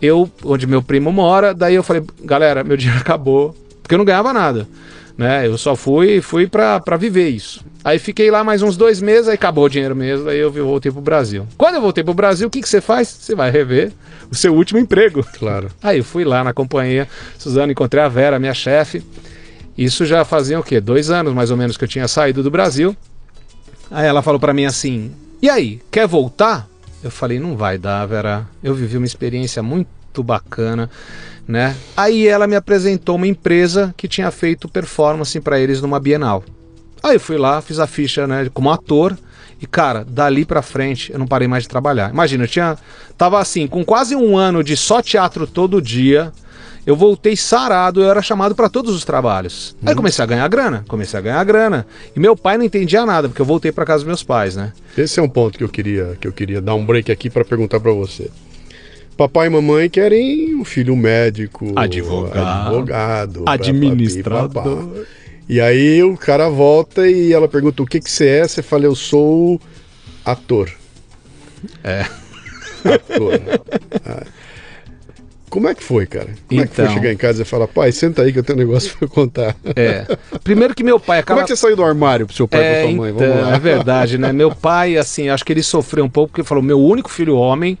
[0.00, 4.04] eu, onde meu primo mora, daí eu falei, galera, meu dinheiro acabou, porque eu não
[4.04, 4.66] ganhava nada.
[5.16, 5.46] Né?
[5.46, 7.64] Eu só fui fui pra pra viver isso.
[7.82, 10.92] Aí fiquei lá mais uns dois meses, aí acabou o dinheiro mesmo, aí eu voltei
[10.92, 11.46] pro Brasil.
[11.56, 13.08] Quando eu voltei pro Brasil, o que, que você faz?
[13.08, 13.92] Você vai rever
[14.30, 15.24] o seu último emprego.
[15.38, 15.70] Claro.
[15.82, 19.02] Aí eu fui lá na companhia, Suzano, encontrei a Vera, minha chefe.
[19.78, 20.80] Isso já fazia o quê?
[20.80, 22.96] Dois anos mais ou menos que eu tinha saído do Brasil.
[23.90, 26.68] Aí ela falou pra mim assim: E aí, quer voltar?
[27.02, 28.46] Eu falei: Não vai dar, Vera.
[28.62, 30.90] Eu vivi uma experiência muito bacana,
[31.46, 31.76] né?
[31.96, 36.44] Aí ela me apresentou uma empresa que tinha feito performance pra eles numa Bienal.
[37.02, 39.16] Aí eu fui lá, fiz a ficha, né, como ator.
[39.60, 42.10] E cara, dali pra frente eu não parei mais de trabalhar.
[42.10, 42.76] Imagina, eu tinha
[43.16, 46.32] tava assim, com quase um ano de só teatro todo dia.
[46.86, 49.76] Eu voltei sarado, eu era chamado pra todos os trabalhos.
[49.84, 51.84] Aí comecei a ganhar grana, comecei a ganhar grana.
[52.14, 54.72] E meu pai não entendia nada, porque eu voltei pra casa dos meus pais, né?
[54.96, 57.44] Esse é um ponto que eu queria, que eu queria dar um break aqui para
[57.44, 58.30] perguntar para você.
[59.16, 65.06] Papai e mamãe querem um filho médico, Advogado, advogado, administrador.
[65.48, 68.84] E aí o cara volta e ela pergunta o que que você é, você fala
[68.84, 69.60] eu sou
[70.24, 70.70] ator.
[71.82, 72.06] É.
[74.04, 74.22] Ah,
[75.56, 76.28] Como é que foi, cara?
[76.46, 76.94] Como é que foi Então.
[76.94, 79.56] chegar em casa e falar, pai, senta aí que eu tenho um negócio pra contar.
[79.74, 80.04] É.
[80.44, 82.60] Primeiro que meu pai Como acaba é que você saiu do armário pro seu pai
[82.60, 83.10] e É, pra sua mãe?
[83.14, 83.54] então, Vamos lá.
[83.54, 84.32] é verdade, né?
[84.34, 87.78] Meu pai, assim, acho que ele sofreu um pouco, porque falou, meu único filho homem,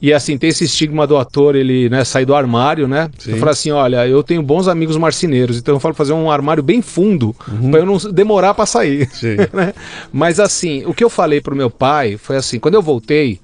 [0.00, 3.10] e assim, tem esse estigma do ator, ele, né, sair do armário, né?
[3.18, 3.32] Sim.
[3.32, 6.62] Eu falo assim, olha, eu tenho bons amigos marceneiros, então eu falo fazer um armário
[6.62, 7.70] bem fundo, Uhum.
[7.70, 9.06] pra eu não demorar pra sair.
[9.12, 9.36] Sim.
[9.52, 9.74] né?
[10.10, 13.38] Mas assim, o que eu falei pro meu pai foi assim, quando eu voltei,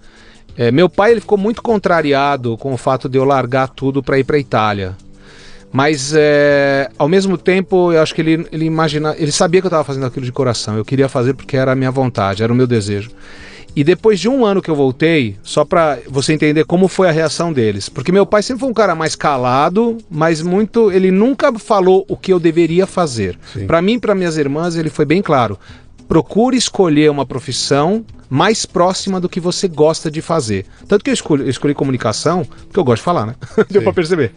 [0.56, 4.18] eh, meu pai ele ficou muito contrariado com o fato de eu largar tudo para
[4.18, 4.96] ir para Itália.
[5.72, 9.70] Mas eh, ao mesmo tempo, eu acho que ele, ele imagina, ele sabia que eu
[9.70, 10.76] estava fazendo aquilo de coração.
[10.76, 13.10] Eu queria fazer porque era a minha vontade, era o meu desejo.
[13.74, 17.10] E depois de um ano que eu voltei, só para você entender como foi a
[17.10, 21.50] reação deles, porque meu pai sempre foi um cara mais calado, mas muito, ele nunca
[21.58, 23.38] falou o que eu deveria fazer.
[23.66, 25.58] Para mim, e para minhas irmãs, ele foi bem claro.
[26.12, 30.66] Procure escolher uma profissão mais próxima do que você gosta de fazer.
[30.86, 33.34] Tanto que eu escolhi, eu escolhi comunicação, porque eu gosto de falar, né?
[33.70, 33.84] Deu Sim.
[33.84, 34.34] para perceber.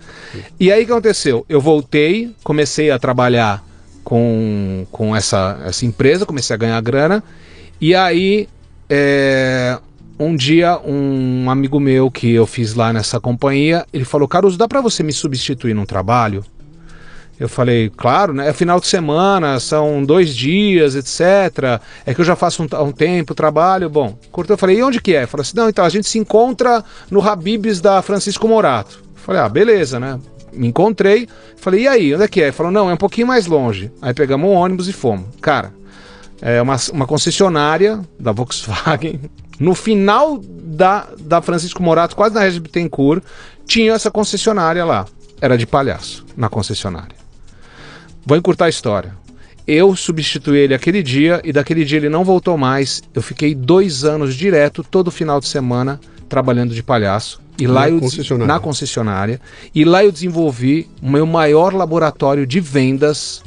[0.58, 1.46] E aí o que aconteceu?
[1.50, 3.62] Eu voltei, comecei a trabalhar
[4.06, 7.22] com, com essa, essa empresa, comecei a ganhar grana,
[7.82, 8.48] e aí
[8.90, 9.78] é,
[10.18, 14.66] um dia um amigo meu que eu fiz lá nessa companhia, ele falou, Caruso, dá
[14.66, 16.42] para você me substituir num trabalho?
[17.40, 18.48] Eu falei, claro, né?
[18.48, 21.82] É final de semana, são dois dias, etc.
[22.06, 23.90] É que eu já faço um, um tempo trabalho.
[23.90, 25.26] Bom, cortou, eu falei, e onde que é?
[25.26, 29.04] Falou assim, não, então a gente se encontra no Habibs da Francisco Morato.
[29.04, 30.20] Eu falei, ah, beleza, né?
[30.54, 32.46] Me encontrei, falei, e aí, onde é que é?
[32.46, 33.92] Ele falou, não, é um pouquinho mais longe.
[34.02, 35.26] Aí pegamos um ônibus e fomos.
[35.42, 35.74] Cara,
[36.42, 39.20] é uma, uma concessionária da Volkswagen.
[39.60, 43.24] No final da, da Francisco Morato, quase na Regis Bittencourt,
[43.66, 45.06] tinha essa concessionária lá.
[45.42, 47.25] Era de palhaço, na concessionária.
[48.26, 49.14] Vou encurtar a história.
[49.68, 53.02] Eu substituí ele aquele dia e daquele dia ele não voltou mais.
[53.14, 57.42] Eu fiquei dois anos direto, todo final de semana, trabalhando de palhaço.
[57.58, 58.54] E lá Na eu des- concessionária.
[58.54, 59.42] na concessionária.
[59.74, 63.42] E lá eu desenvolvi o meu maior laboratório de vendas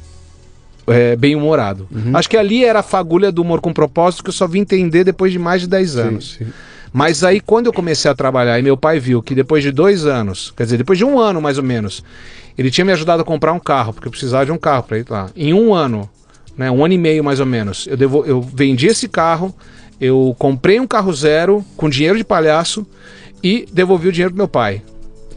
[0.86, 1.86] é, bem-humorado.
[1.92, 2.16] Uhum.
[2.16, 5.04] Acho que ali era a fagulha do humor com propósito que eu só vim entender
[5.04, 6.36] depois de mais de 10 anos.
[6.38, 6.50] Sim, sim.
[6.92, 10.06] Mas aí, quando eu comecei a trabalhar e meu pai viu que depois de dois
[10.06, 12.02] anos, quer dizer, depois de um ano mais ou menos,
[12.56, 14.98] ele tinha me ajudado a comprar um carro, porque eu precisava de um carro para
[14.98, 15.30] ir lá.
[15.36, 16.08] Em um ano,
[16.56, 19.54] né, um ano e meio mais ou menos, eu, devo, eu vendi esse carro,
[20.00, 22.86] eu comprei um carro zero com dinheiro de palhaço
[23.42, 24.82] e devolvi o dinheiro pro meu pai.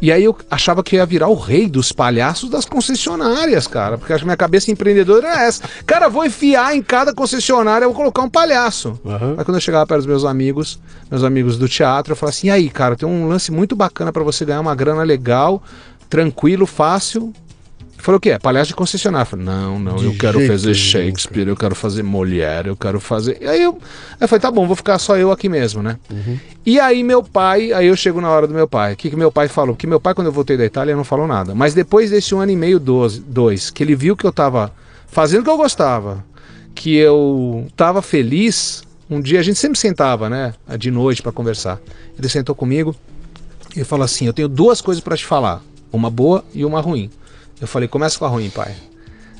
[0.02, 3.98] E aí eu achava que ia virar o rei dos palhaços das concessionárias, cara.
[3.98, 5.64] Porque acho que minha cabeça empreendedora era essa.
[5.86, 9.00] Cara, vou enfiar em cada concessionária, eu vou colocar um palhaço.
[9.06, 9.36] Aham.
[9.38, 12.48] Aí quando eu chegava perto dos meus amigos, meus amigos do teatro, eu falava assim:
[12.48, 15.62] e aí, cara, tem um lance muito bacana pra você ganhar uma grana legal,
[16.10, 17.32] tranquilo, fácil.
[18.02, 18.40] Ele falou o quê?
[18.42, 19.22] Palhaço de concessionária.
[19.22, 23.00] Eu falei, não, não, De eu quero fazer Shakespeare, eu quero fazer Molière, eu quero
[23.00, 23.38] fazer.
[23.40, 23.78] E aí eu,
[24.20, 26.00] eu falei, tá bom, vou ficar só eu aqui mesmo, né?
[26.66, 28.94] E aí meu pai, aí eu chego na hora do meu pai.
[28.94, 29.76] O que, que meu pai falou?
[29.76, 31.54] Porque meu pai, quando eu voltei da Itália, não falou nada.
[31.54, 34.74] Mas depois desse um ano e meio, dois, dois que ele viu que eu tava
[35.06, 36.26] fazendo o que eu gostava,
[36.74, 40.56] que eu tava feliz, um dia a gente sempre sentava, né?
[40.80, 41.80] De noite pra conversar.
[42.18, 42.96] Ele sentou comigo
[43.76, 45.62] e falou assim: Eu tenho duas coisas pra te falar,
[45.94, 47.12] uma boa e uma ruim.
[47.62, 48.76] Eu falei: Começa com a ruim, pai.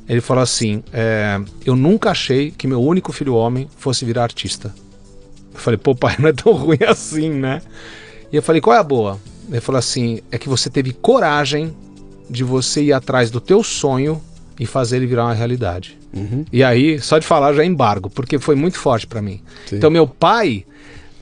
[0.08, 4.74] Ele falou assim: é, Eu nunca achei que meu único filho homem fosse virar artista.
[5.54, 7.62] Eu falei: Pô, pai, não é tão ruim assim, né?
[8.32, 9.20] E eu falei: Qual é a boa?
[9.50, 11.76] Ele falou assim: É que você teve coragem
[12.30, 14.22] de você ir atrás do teu sonho
[14.60, 15.98] e fazer ele virar uma realidade.
[16.14, 16.46] Uhum.
[16.52, 19.42] E aí, só de falar já é embargo, porque foi muito forte pra mim.
[19.66, 19.78] Sim.
[19.78, 20.66] Então, meu pai,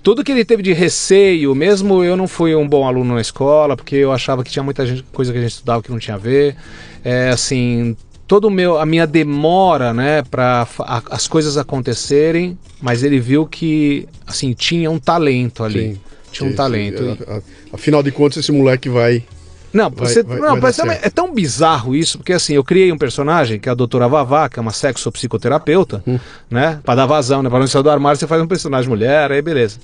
[0.03, 3.75] tudo que ele teve de receio, mesmo eu não fui um bom aluno na escola,
[3.75, 6.15] porque eu achava que tinha muita gente, coisa que a gente estudava que não tinha
[6.15, 6.55] a ver.
[7.03, 7.95] É, assim,
[8.27, 10.67] todo o meu, a minha demora, né, para
[11.09, 15.93] as coisas acontecerem, mas ele viu que, assim, tinha um talento ali.
[15.93, 15.99] Sim.
[16.31, 17.03] Tinha um talento.
[17.03, 17.17] sim.
[17.27, 17.41] A-
[17.73, 19.23] Afinal de contas, esse moleque vai.
[19.73, 21.05] Não, Vai- você, vai- não vai mas dar também certo.
[21.07, 24.49] é tão bizarro isso, porque assim, eu criei um personagem, que é a doutora Vavá,
[24.49, 26.19] que é uma sexopsicoterapeuta, Hum.
[26.49, 26.79] né?
[26.83, 27.49] Pra dar vazão, né?
[27.49, 29.77] Pra não sair do armário, você faz um personagem mulher, aí beleza.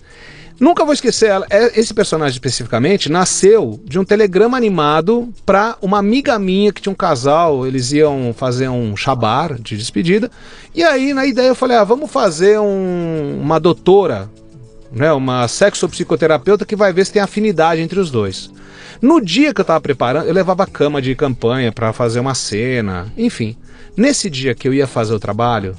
[0.57, 1.45] Nunca vou esquecer ela.
[1.49, 6.93] é- Esse personagem especificamente nasceu de um telegrama animado pra uma amiga minha que tinha
[6.93, 10.31] um casal, eles iam fazer um chabar de despedida.
[10.73, 14.29] E aí, na ideia, eu falei: ah, vamos fazer um- uma doutora
[14.93, 18.49] né, uma sexopsicoterapeuta que vai ver se tem afinidade entre os dois.
[19.01, 23.11] No dia que eu tava preparando, eu levava cama de campanha para fazer uma cena,
[23.17, 23.55] enfim.
[23.95, 25.75] Nesse dia que eu ia fazer o trabalho,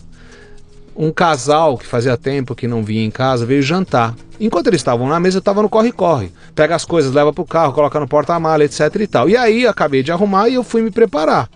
[0.97, 4.15] um casal que fazia tempo que não vinha em casa veio jantar.
[4.41, 6.33] Enquanto eles estavam na mesa, eu estava no corre-corre.
[6.55, 9.29] Pega as coisas, leva pro carro, coloca no porta-mala, etc e tal.
[9.29, 11.49] E aí acabei de arrumar e eu fui me preparar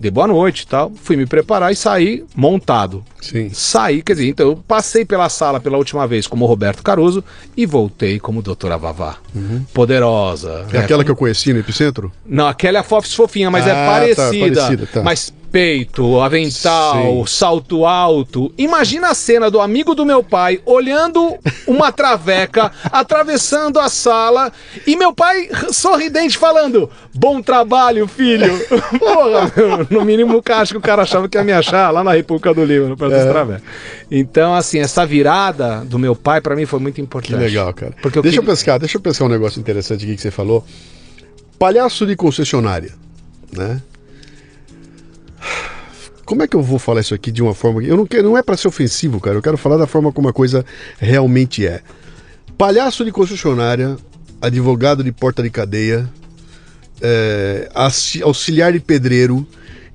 [0.00, 3.04] dei boa noite e tal, fui me preparar e saí montado.
[3.20, 3.50] Sim.
[3.52, 7.22] Saí, quer dizer, então eu passei pela sala pela última vez como Roberto Caruso
[7.54, 9.16] e voltei como doutora Vavá.
[9.74, 10.66] Poderosa.
[10.70, 10.84] É né?
[10.84, 12.10] aquela que eu conheci no Epicentro?
[12.24, 14.60] Não, aquela é a Fofs fofinha, mas é Ah, tá, parecida.
[14.60, 15.02] parecida, tá.
[15.02, 17.24] Mas peito, avental, Sim.
[17.26, 18.52] salto alto.
[18.56, 21.36] Imagina a cena do amigo do meu pai olhando
[21.66, 24.52] uma traveca, atravessando a sala
[24.86, 28.50] e meu pai sorridente falando: Bom trabalho, filho.
[28.98, 29.52] Porra,
[29.90, 32.64] no mínimo acho que o cara achava que ia me achar lá na República do
[32.64, 33.18] Líbano, perto É.
[33.18, 33.62] das travecas.
[34.10, 37.36] Então, assim, essa virada do meu pai pra mim foi muito Que importante.
[37.36, 37.94] legal, cara.
[38.02, 40.64] Porque eu deixa eu pescar, deixa eu pescar um negócio interessante aqui que você falou.
[41.58, 42.92] Palhaço de concessionária,
[43.52, 43.80] né?
[46.24, 48.22] Como é que eu vou falar isso aqui de uma forma que eu não quero,
[48.24, 49.36] não é para ser ofensivo, cara.
[49.36, 50.64] Eu quero falar da forma como a coisa
[50.98, 51.80] realmente é.
[52.56, 53.96] Palhaço de concessionária,
[54.40, 56.08] advogado de porta de cadeia,
[57.00, 59.46] é, auxi- auxiliar de pedreiro,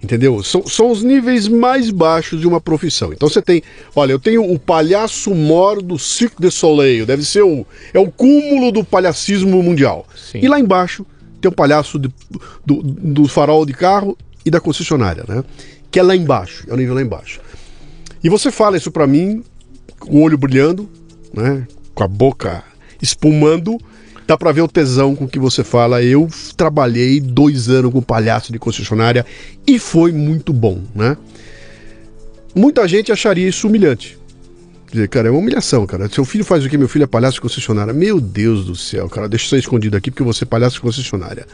[0.04, 0.44] entendeu?
[0.44, 3.14] São, são os níveis mais baixos de uma profissão.
[3.14, 3.62] Então você tem,
[3.96, 8.12] olha, eu tenho o palhaço mor do Cirque du Soleil, deve ser o, é o
[8.12, 10.06] cúmulo do palhacismo mundial.
[10.16, 10.40] Sim.
[10.42, 11.06] E lá embaixo
[11.40, 12.12] tem o palhaço de-
[12.66, 15.44] do, do farol de carro e da concessionária, né?
[15.90, 17.42] Que é lá embaixo, é o nível lá embaixo.
[18.24, 19.44] E você fala isso pra mim
[20.00, 20.90] com o olho brilhando,
[21.34, 21.68] né?
[21.94, 22.64] Com a boca
[23.02, 23.78] espumando.
[24.28, 26.02] Dá pra ver o tesão com que você fala.
[26.02, 26.28] Eu
[26.58, 29.26] trabalhei dois anos com palhaço de concessionária
[29.68, 31.18] e foi muito bom, né?
[32.56, 34.18] Muita gente acharia isso humilhante.
[34.92, 36.10] Dizer, cara, é uma humilhação, cara.
[36.10, 36.78] Seu filho faz o que?
[36.78, 37.94] Meu filho é palhaço de concessionária.
[37.94, 40.82] Meu Deus do céu, cara, deixa isso aí escondido aqui porque você é palhaço de
[40.82, 41.46] concessionária.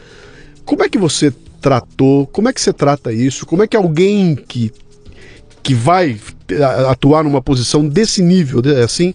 [0.64, 2.26] Como é que você tratou?
[2.26, 3.46] Como é que você trata isso?
[3.46, 4.72] Como é que alguém que
[5.62, 6.18] que vai
[6.60, 9.14] a- atuar numa posição desse nível, assim,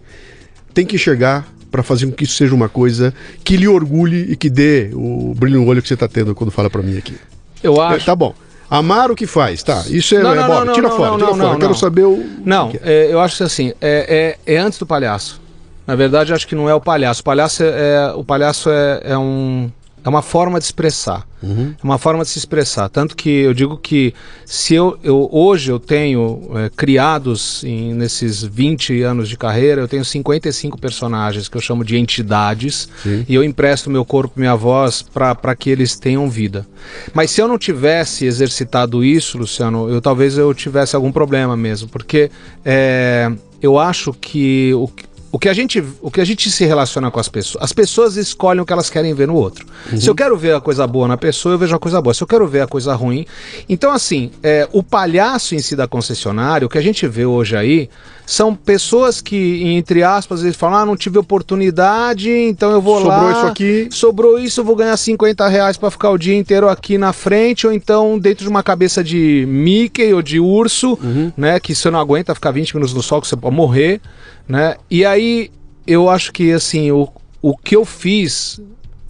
[0.74, 4.36] tem que enxergar para fazer com que isso seja uma coisa que lhe orgulhe e
[4.38, 7.16] que dê o brilho no olho que você tá tendo quando fala para mim aqui.
[7.62, 8.06] Eu É, acho.
[8.06, 8.34] tá bom.
[8.70, 9.84] Amar o que faz, tá?
[9.90, 11.48] Isso é, Não, é não, não, tira não, fora, não, tira não, fora.
[11.48, 11.78] não, Eu quero não.
[11.78, 13.08] saber o Não, que é.
[13.08, 15.42] é, eu acho que assim, é, é, é antes do palhaço.
[15.86, 17.20] Na verdade, acho que não é o palhaço.
[17.22, 19.70] O palhaço é, é- o palhaço é um,
[20.04, 21.28] é uma forma de expressar.
[21.44, 21.76] Uhum.
[21.80, 22.90] É uma forma de se expressar.
[22.90, 24.14] Tanto que eu digo que
[24.46, 29.88] se eu, eu hoje eu tenho é, criados em- nesses 20 anos de carreira, eu
[29.88, 33.26] tenho 55 personagens que eu chamo de entidades Sim.
[33.28, 36.66] e eu empresto meu corpo, minha voz para que eles tenham vida.
[37.14, 41.88] Mas se eu não tivesse exercitado isso, Luciano, eu talvez eu tivesse algum problema mesmo,
[41.90, 42.32] porque
[42.66, 43.32] é,
[43.62, 47.12] eu acho que o, que- o que a gente o que a gente se relaciona
[47.12, 49.66] com as pessoas, as pessoas escolhem o que elas querem ver no outro.
[50.00, 52.14] Se eu quero ver a coisa boa na pessoa, eu vejo a coisa boa.
[52.14, 53.26] Se eu quero ver a coisa ruim,
[53.68, 57.56] então assim, é, o palhaço em si da concessionária, o que a gente vê hoje
[57.56, 57.90] aí,
[58.28, 63.24] são pessoas que, entre aspas, eles falam, ah, não tive oportunidade, então eu vou Sobrou
[63.24, 63.32] lá.
[63.32, 63.88] isso aqui.
[63.90, 67.66] Sobrou isso, eu vou ganhar 50 reais pra ficar o dia inteiro aqui na frente,
[67.66, 71.00] ou então dentro de uma cabeça de Mickey ou de urso,
[71.38, 71.58] né?
[71.58, 74.02] Que você não aguenta ficar 20 minutos no sol, que você pode morrer,
[74.46, 74.76] né?
[74.92, 75.50] E aí
[75.88, 77.08] eu acho que assim, o,
[77.42, 78.60] o que eu fiz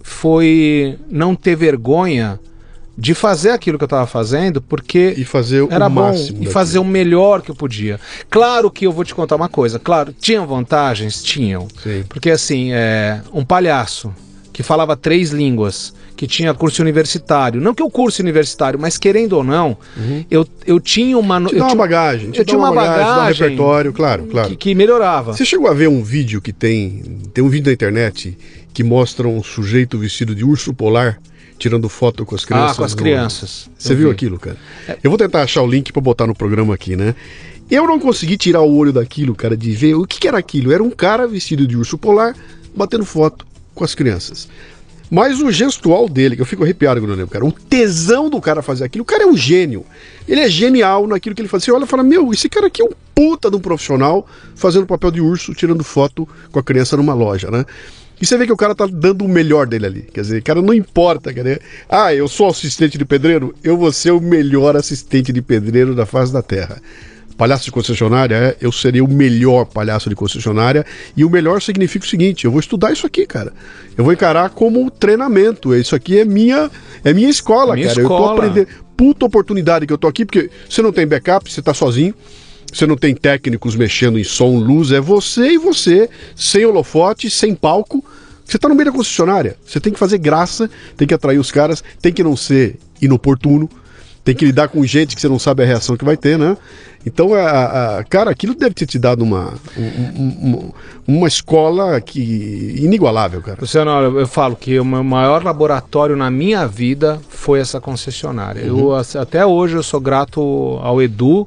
[0.00, 2.38] foi não ter vergonha
[2.98, 6.80] de fazer aquilo que eu estava fazendo, porque E fazer o era bom e fazer
[6.80, 8.00] o melhor que eu podia.
[8.28, 11.22] Claro que eu vou te contar uma coisa, claro, tinham vantagens?
[11.22, 11.68] Tinham.
[11.80, 12.02] Sim.
[12.08, 14.12] Porque assim, é, um palhaço
[14.52, 19.34] que falava três línguas, que tinha curso universitário, não que o curso universitário, mas querendo
[19.34, 19.76] ou não,
[20.28, 21.40] eu, eu tinha uma...
[21.40, 24.48] Te eu uma bagagem, te eu tinha uma bagagem, dá um bagagem repertório, claro, claro.
[24.48, 25.34] que, que melhorava.
[25.34, 27.20] Você chegou a ver um vídeo que tem.
[27.32, 28.36] Tem um vídeo na internet
[28.74, 31.20] que mostra um sujeito vestido de urso polar
[31.58, 32.72] tirando foto com as crianças.
[32.72, 33.70] Ah, com as no- crianças.
[33.78, 34.14] Você viu vi.
[34.14, 34.56] aquilo, cara?
[35.02, 37.14] Eu vou tentar achar o link pra botar no programa aqui, né?
[37.70, 40.72] Eu não consegui tirar o olho daquilo, cara, de ver o que, que era aquilo.
[40.72, 42.34] Era um cara vestido de urso polar
[42.74, 44.48] batendo foto com as crianças.
[45.10, 48.40] Mas o gestual dele, que eu fico arrepiado quando eu lembro, cara, o tesão do
[48.42, 49.84] cara fazer aquilo, o cara é um gênio.
[50.26, 51.64] Ele é genial naquilo que ele faz.
[51.64, 54.86] Você olha e fala, meu, esse cara aqui é um puta de um profissional fazendo
[54.86, 57.64] papel de urso, tirando foto com a criança numa loja, né?
[58.20, 60.02] E você vê que o cara tá dando o melhor dele ali.
[60.12, 61.60] Quer dizer, cara, não importa, cara.
[61.88, 66.04] Ah, eu sou assistente de pedreiro, eu vou ser o melhor assistente de pedreiro da
[66.04, 66.80] face da terra.
[67.36, 70.84] Palhaço de concessionária, é, eu serei o melhor palhaço de concessionária.
[71.16, 73.52] E o melhor significa o seguinte: eu vou estudar isso aqui, cara.
[73.96, 75.72] Eu vou encarar como treinamento.
[75.72, 76.68] Isso aqui é minha,
[77.04, 78.00] é minha escola, Minha cara.
[78.00, 78.32] Eu tô escola.
[78.32, 78.68] aprendendo.
[78.96, 82.12] Puta oportunidade que eu tô aqui, porque você não tem backup, você tá sozinho.
[82.72, 87.54] Você não tem técnicos mexendo em som, luz, é você e você, sem holofote, sem
[87.54, 88.04] palco.
[88.44, 89.56] Você tá no meio da concessionária.
[89.66, 93.68] Você tem que fazer graça, tem que atrair os caras, tem que não ser inoportuno,
[94.24, 96.56] tem que lidar com gente que você não sabe a reação que vai ter, né?
[97.06, 100.72] Então, a, a- cara, aquilo deve ter te dado uma, um- um- um-
[101.16, 103.58] uma escola que inigualável, cara.
[103.60, 108.60] Luciano, eu falo que o meu maior laboratório na minha vida foi essa concessionária.
[108.60, 110.40] Eu, até hoje eu sou grato
[110.82, 111.46] ao Edu,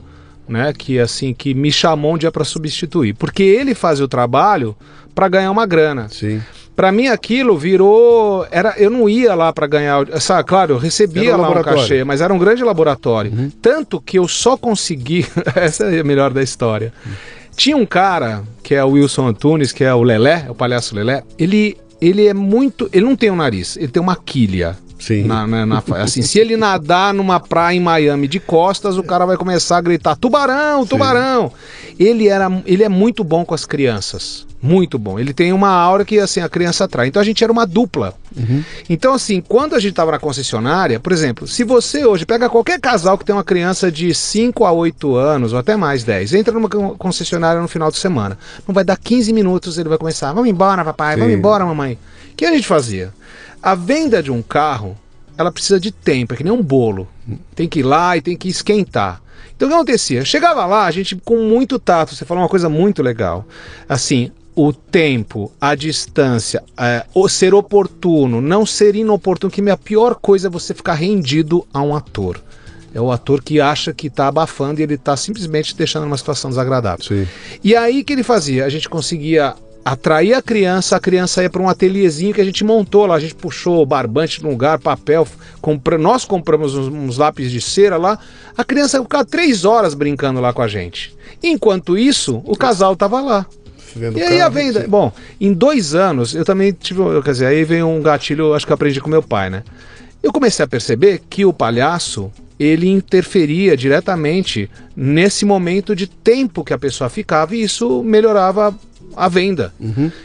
[0.52, 4.76] né, que assim que me chamou um dia para substituir, porque ele fazia o trabalho
[5.16, 6.08] para ganhar uma grana.
[6.10, 6.42] Sim.
[6.76, 11.36] Para mim aquilo virou, era, eu não ia lá para ganhar, sabe, claro, eu recebia
[11.36, 15.26] um lá um cachê, mas era um grande laboratório, tanto que eu só consegui,
[15.56, 16.94] essa é a melhor da história.
[17.56, 20.96] Tinha um cara que é o Wilson Antunes, que é o Lelé, é o palhaço
[20.96, 21.24] Lelé.
[21.38, 24.76] Ele ele é muito, ele não tem um nariz, ele tem uma quilha.
[25.02, 25.24] Sim.
[25.24, 29.26] Na, na- na- assim, se ele nadar numa praia em Miami de costas, o cara
[29.26, 31.52] vai começar a gritar: tubarão, tubarão.
[32.00, 34.46] Ele, era, ele é muito bom com as crianças.
[34.62, 35.18] Muito bom.
[35.20, 37.08] Ele tem uma aura que assim a criança atrai.
[37.08, 38.14] Então a gente era uma dupla.
[38.88, 42.80] Então, assim, quando a gente estava na concessionária, por exemplo, se você hoje pega qualquer
[42.80, 46.54] casal que tem uma criança de 5 a 8 anos, ou até mais 10, entra
[46.54, 48.38] numa con- concessionária no final de semana.
[48.68, 51.40] Não vai dar 15 minutos, ele vai começar: vamos embora, papai, vamos Sim.
[51.40, 51.98] embora, mamãe.
[52.32, 53.12] O que a gente fazia?
[53.62, 54.98] A venda de um carro,
[55.38, 57.08] ela precisa de tempo, é que nem um bolo.
[57.56, 59.22] Tem que ir lá e tem que esquentar.
[59.56, 60.26] Então o que acontecia?
[60.26, 63.46] Chegava lá, a gente com muito tato, você falou uma coisa muito legal.
[63.88, 70.48] Assim, o tempo, a distância, é, ser oportuno, não ser inoportuno, que a pior coisa
[70.48, 72.42] é você ficar rendido a um ator.
[72.94, 76.50] É o ator que acha que está abafando e ele está simplesmente deixando numa situação
[76.50, 77.06] desagradável.
[77.06, 77.28] Sim.
[77.64, 78.66] E aí que ele fazia?
[78.66, 82.64] A gente conseguia atrair a criança, a criança ia para um ateliêzinho que a gente
[82.64, 85.28] montou lá, a gente puxou barbante no lugar, papel,
[85.60, 88.20] compra, nós compramos uns, uns lápis de cera lá,
[88.58, 91.16] a criança ia ficar três horas brincando lá com a gente.
[91.44, 93.46] Enquanto isso, o casal tava lá.
[93.96, 94.86] Vendo E aí a venda.
[94.88, 97.02] Bom, em dois anos, eu também tive.
[97.24, 99.64] Quer dizer, aí vem um gatilho, acho que eu aprendi com meu pai, né?
[100.24, 106.74] Eu comecei a perceber que o palhaço ele interferia diretamente nesse momento de tempo que
[106.74, 108.74] a pessoa ficava e isso melhorava
[109.16, 109.74] a venda.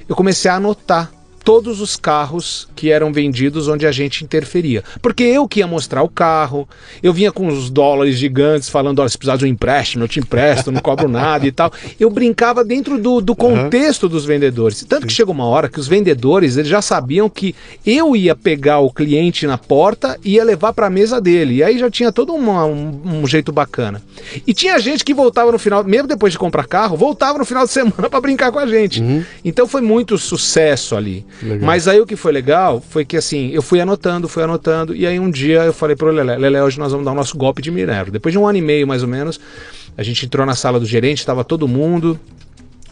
[0.09, 1.11] Eu comecei a anotar
[1.47, 4.83] todos os carros que eram vendidos onde a gente interferia.
[5.01, 6.69] Porque eu que ia mostrar o carro,
[7.01, 10.19] eu vinha com os dólares gigantes falando, olha, se precisar de um empréstimo, eu te
[10.19, 11.73] empresto, não cobro nada e tal.
[12.01, 14.85] Eu brincava dentro do, do contexto dos vendedores.
[14.89, 17.55] Tanto que chegou uma hora que os vendedores eles já sabiam que
[17.87, 21.55] eu ia pegar o cliente na porta e ia levar para a mesa dele.
[21.55, 24.03] E aí já tinha todo uma- um, um jeito bacana.
[24.45, 27.65] E tinha gente que voltava no final, mesmo depois de comprar carro, voltava no final
[27.65, 29.01] de semana para brincar com a gente.
[29.45, 31.25] Então foi muito sucesso ali.
[31.43, 31.67] Legal.
[31.67, 35.07] Mas aí o que foi legal foi que assim, eu fui anotando, fui anotando, e
[35.07, 37.61] aí um dia eu falei pro Lelé, Lelé, hoje nós vamos dar o nosso golpe
[37.61, 38.11] de minério.
[38.11, 39.39] Depois de um ano e meio, mais ou menos,
[39.97, 42.19] a gente entrou na sala do gerente, estava todo mundo,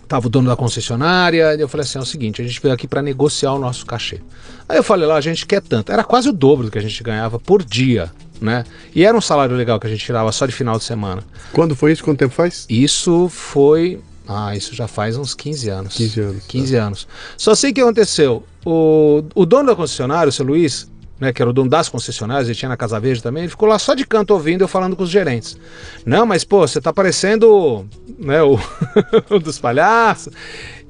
[0.06, 2.74] tava o dono da concessionária, e eu falei assim, é o seguinte, a gente veio
[2.74, 4.20] aqui para negociar o nosso cachê.
[4.68, 5.92] Aí eu falei lá, a gente quer tanto.
[5.92, 8.64] Era quase o dobro do que a gente ganhava por dia, né?
[8.94, 11.22] E era um salário legal que a gente tirava só de final de semana.
[11.52, 12.04] Quando foi isso?
[12.04, 12.66] Quanto tempo faz?
[12.68, 14.00] Isso foi.
[14.26, 15.94] Ah, isso já faz uns 15 anos.
[15.94, 16.48] 15 anos, tá.
[16.48, 17.08] 15 anos.
[17.36, 18.42] Só sei o que aconteceu.
[18.64, 20.88] O, o dono da concessionária, o seu Luiz,
[21.20, 23.68] né, que era o dono das concessionárias, ele tinha na Casa Verde também, ele ficou
[23.68, 25.58] lá só de canto ouvindo eu falando com os gerentes.
[26.04, 27.86] Não, mas pô, você tá parecendo
[28.18, 28.58] né, o,
[29.38, 30.32] dos palhaços.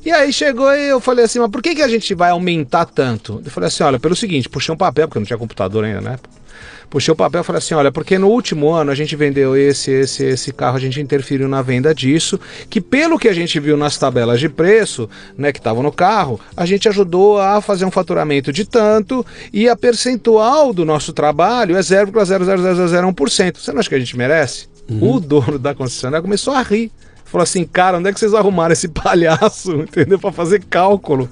[0.05, 2.85] E aí chegou e eu falei assim, mas por que, que a gente vai aumentar
[2.85, 3.41] tanto?
[3.45, 6.18] Eu falei assim, olha, pelo seguinte, puxei um papel, porque não tinha computador ainda, né?
[6.95, 9.91] Puxei o papel e falei assim: olha, porque no último ano a gente vendeu esse,
[9.91, 12.39] esse, esse carro, a gente interferiu na venda disso,
[12.71, 16.39] que pelo que a gente viu nas tabelas de preço, né, que estavam no carro,
[16.57, 21.77] a gente ajudou a fazer um faturamento de tanto e a percentual do nosso trabalho
[21.77, 23.57] é 0,00001%.
[23.59, 24.69] Você não acha que a gente merece?
[24.89, 26.93] O dono da concessionária começou a rir.
[27.25, 30.21] Falou assim, cara, onde é que vocês arrumaram esse palhaço, entendeu?
[30.21, 31.29] Para fazer cálculo.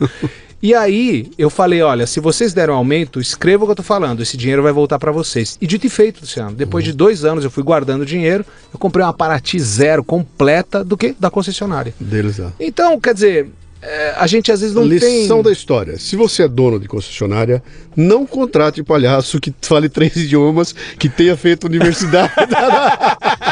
[0.63, 4.23] E aí, eu falei, olha, se vocês deram aumento, escreva o que eu tô falando,
[4.23, 5.59] esse dinheiro vai voltar para vocês.
[5.61, 9.05] E dito e feito, Luciano, depois de dois anos eu fui guardando dinheiro, eu comprei
[9.05, 11.17] uma Paraty zero completa do que?
[11.19, 11.93] Da concessionária.
[11.99, 12.53] Deles lá.
[12.61, 13.49] Então, quer dizer,
[13.83, 15.43] é, a gente às vezes não Lição tem...
[15.43, 15.99] da história.
[15.99, 17.61] Se você é dono de concessionária,
[17.97, 22.33] não contrate palhaço que fale três idiomas, que tenha feito universidade.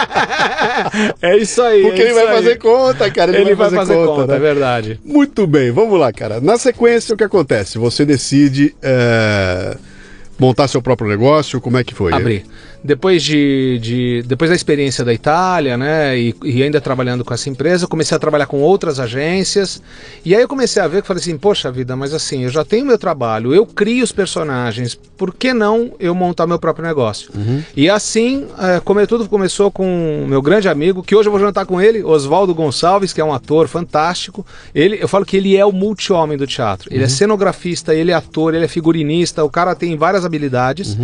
[1.23, 1.83] É isso aí.
[1.83, 2.35] Porque é ele vai aí.
[2.35, 3.33] fazer conta, cara.
[3.33, 4.37] Ele, Ele vai fazer conta, né?
[4.37, 5.01] é verdade.
[5.05, 6.41] Muito bem, vamos lá, cara.
[6.41, 7.79] Na sequência, o que acontece?
[7.79, 9.77] Você decide é,
[10.39, 12.13] montar seu próprio negócio, como é que foi?
[12.13, 12.45] Abrir.
[12.83, 17.51] Depois de, de- depois da experiência da Itália, né, e, e ainda trabalhando com essa
[17.51, 19.83] empresa, eu comecei a trabalhar com outras agências.
[20.25, 22.65] E aí eu comecei a ver que falei assim, poxa vida, mas assim, eu já
[22.65, 27.31] tenho meu trabalho, eu crio os personagens, por que não eu montar meu próprio negócio?
[27.77, 31.67] E assim, é, como tudo começou com meu grande amigo, que hoje eu vou jantar
[31.67, 34.47] com ele, Oswaldo Gonçalves, que é um ator fantástico.
[34.75, 36.89] Ele, eu falo que ele é o multi-homem do teatro.
[36.93, 40.97] Ele é cenografista, ele é ator, ele é figurinista, o cara tem várias habilidades.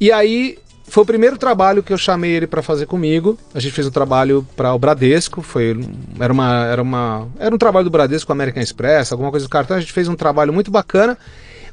[0.00, 0.58] E aí
[0.88, 3.38] foi o primeiro trabalho que eu chamei ele para fazer comigo.
[3.54, 5.78] A gente fez um trabalho para o Bradesco, foi
[6.18, 9.76] era uma era uma era um trabalho do Bradesco American Express, alguma coisa do cartão.
[9.76, 11.18] A gente fez um trabalho muito bacana.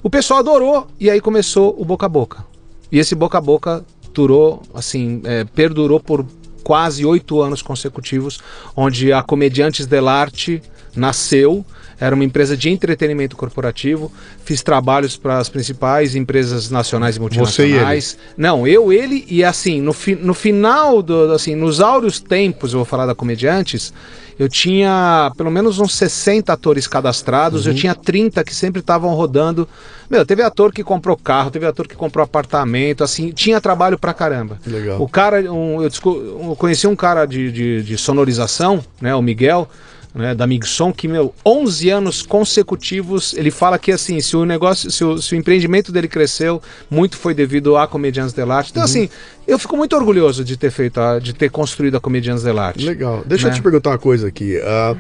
[0.02, 2.44] O pessoal adorou e aí começou o boca a boca.
[2.92, 6.26] E esse boca a boca durou, assim, é, perdurou por
[6.64, 8.40] quase oito anos consecutivos,
[8.76, 10.62] onde a Comediantes Delarte
[10.96, 11.66] nasceu.
[12.04, 14.12] Era uma empresa de entretenimento corporativo.
[14.44, 18.04] Fiz trabalhos para as principais empresas nacionais e multinacionais.
[18.04, 18.34] Você e ele?
[18.36, 22.80] Não, eu, ele e assim, no, fi, no final, do, assim, nos áureos tempos, eu
[22.80, 23.94] vou falar da Comediantes,
[24.38, 27.72] eu tinha pelo menos uns 60 atores cadastrados, uhum.
[27.72, 29.66] eu tinha 30 que sempre estavam rodando.
[30.10, 34.14] Meu, teve ator que comprou carro, teve ator que comprou apartamento, assim, tinha trabalho pra
[34.14, 34.60] caramba.
[34.68, 35.02] Legal.
[35.02, 39.70] O cara, um, eu, eu, conheci um cara de, de, de sonorização, né, o Miguel
[40.14, 44.92] né, da Migson, que, meu, 11 anos consecutivos, ele fala que, assim, se o negócio,
[44.92, 48.72] se o, se o empreendimento dele cresceu, muito foi devido a Comediantes Delarte.
[48.72, 48.90] Então, uhum.
[48.90, 49.10] assim,
[49.48, 52.86] eu fico muito orgulhoso de ter feito, a, de ter construído a Comediantes Delarte.
[52.86, 53.24] Legal.
[53.26, 53.54] Deixa né?
[53.54, 54.58] eu te perguntar uma coisa aqui.
[54.58, 54.98] Uh,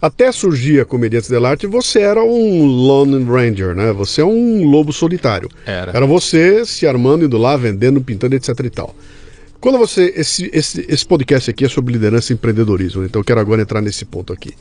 [0.00, 3.92] até surgir a Comediantes Delarte, você era um Lone Ranger, né?
[3.92, 5.48] Você é um lobo solitário.
[5.64, 5.90] Era.
[5.92, 8.94] Era você se armando, indo lá, vendendo, pintando, etc e tal.
[9.60, 10.12] Quando você.
[10.16, 13.80] Esse, esse, esse podcast aqui é sobre liderança e empreendedorismo, então eu quero agora entrar
[13.80, 14.54] nesse ponto aqui.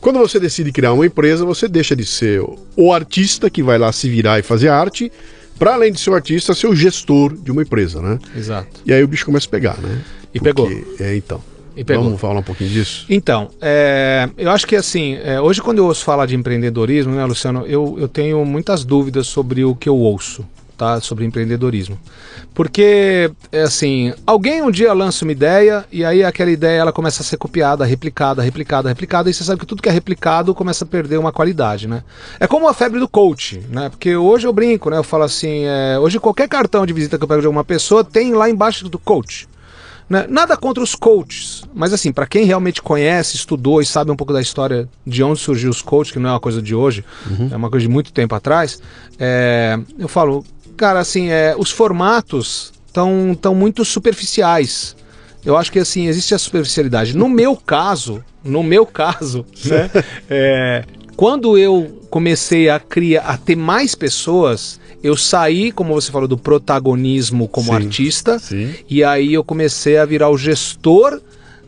[0.00, 2.42] Quando você decide criar uma empresa, você deixa de ser
[2.76, 5.12] o artista que vai lá se virar e fazer arte,
[5.58, 8.18] para além de ser o artista, ser o gestor de uma empresa, né?
[8.34, 8.80] Exato.
[8.86, 10.00] E aí o bicho começa a pegar, né?
[10.32, 10.96] E Porque, pegou.
[10.98, 11.42] É, então.
[11.86, 13.06] Vamos falar um pouquinho disso?
[13.08, 17.24] Então, é, eu acho que assim, é, hoje quando eu ouço falar de empreendedorismo, né,
[17.24, 20.44] Luciano, eu, eu tenho muitas dúvidas sobre o que eu ouço
[20.80, 20.98] tá?
[20.98, 21.98] Sobre empreendedorismo.
[22.54, 27.22] Porque, é assim, alguém um dia lança uma ideia e aí aquela ideia ela começa
[27.22, 30.86] a ser copiada, replicada, replicada, replicada, e você sabe que tudo que é replicado começa
[30.86, 32.02] a perder uma qualidade, né?
[32.40, 33.90] É como a febre do coach, né?
[33.90, 34.96] Porque hoje eu brinco, né?
[34.96, 38.02] Eu falo assim, é, hoje qualquer cartão de visita que eu pego de alguma pessoa
[38.02, 39.50] tem lá embaixo do coach.
[40.10, 40.26] Né?
[40.28, 44.32] Nada contra os coaches, mas assim, para quem realmente conhece, estudou e sabe um pouco
[44.32, 47.48] da história de onde surgiu os coaches, que não é uma coisa de hoje, uhum.
[47.52, 48.82] é uma coisa de muito tempo atrás,
[49.20, 50.44] é, eu falo,
[50.80, 54.96] Cara, assim, é, os formatos estão tão muito superficiais.
[55.44, 57.14] Eu acho que assim, existe a superficialidade.
[57.14, 59.90] No meu caso, no meu caso, né?
[60.30, 60.82] é,
[61.16, 66.38] quando eu comecei a criar, a ter mais pessoas, eu saí, como você falou, do
[66.38, 68.72] protagonismo como sim, artista, sim.
[68.88, 71.20] e aí eu comecei a virar o gestor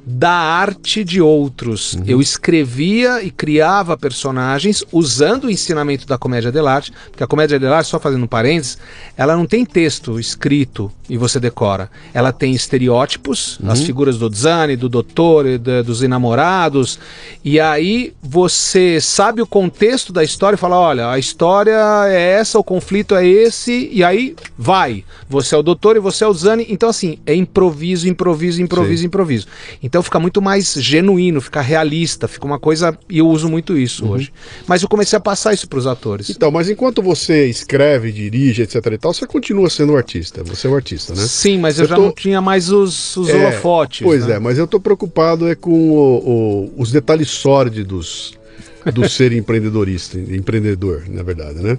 [0.05, 1.95] da arte de outros.
[1.95, 2.05] Uhum.
[2.07, 7.91] Eu escrevia e criava personagens usando o ensinamento da comédia dell'arte, porque a comédia dell'arte,
[7.91, 8.79] só fazendo um parênteses,
[9.17, 11.91] ela não tem texto escrito e você decora.
[12.13, 13.71] Ela tem estereótipos, uhum.
[13.71, 15.45] as figuras do Zani, do doutor,
[15.85, 16.99] dos enamorados,
[17.45, 21.79] e aí você sabe o contexto da história e fala, olha, a história
[22.09, 25.05] é essa, o conflito é esse, e aí vai.
[25.29, 26.67] Você é o doutor e você é o Zani.
[26.69, 29.07] Então, assim, é improviso, improviso, improviso, Sim.
[29.07, 29.47] improviso.
[29.83, 32.97] Então fica muito mais genuíno, fica realista, fica uma coisa.
[33.11, 34.13] E eu uso muito isso uhum.
[34.13, 34.33] hoje.
[34.69, 36.31] Mas eu comecei a passar isso para os atores.
[36.31, 40.45] Então, mas enquanto você escreve, dirige, etc e tal, você continua sendo um artista.
[40.45, 41.23] Você é um artista, né?
[41.27, 42.03] Sim, mas eu, eu já tô...
[42.03, 44.03] não tinha mais os, os é, holofotes.
[44.03, 44.37] Pois né?
[44.37, 48.35] é, mas eu tô preocupado é com o, o, os detalhes sórdidos
[48.95, 51.77] do ser empreendedorista, empreendedor, na verdade, né?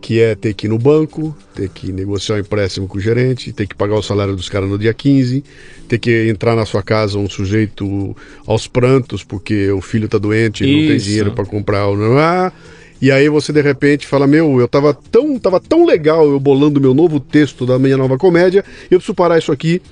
[0.00, 3.52] Que é ter que ir no banco, ter que negociar um empréstimo com o gerente,
[3.52, 5.42] ter que pagar o salário dos caras no dia 15,
[5.88, 8.16] ter que entrar na sua casa um sujeito
[8.46, 12.52] aos prantos porque o filho está doente e não tem dinheiro para comprar o ah,
[13.00, 16.80] e aí você de repente fala: "Meu, eu tava tão, tava tão legal eu bolando
[16.80, 19.82] meu novo texto da minha nova comédia, eu preciso parar isso aqui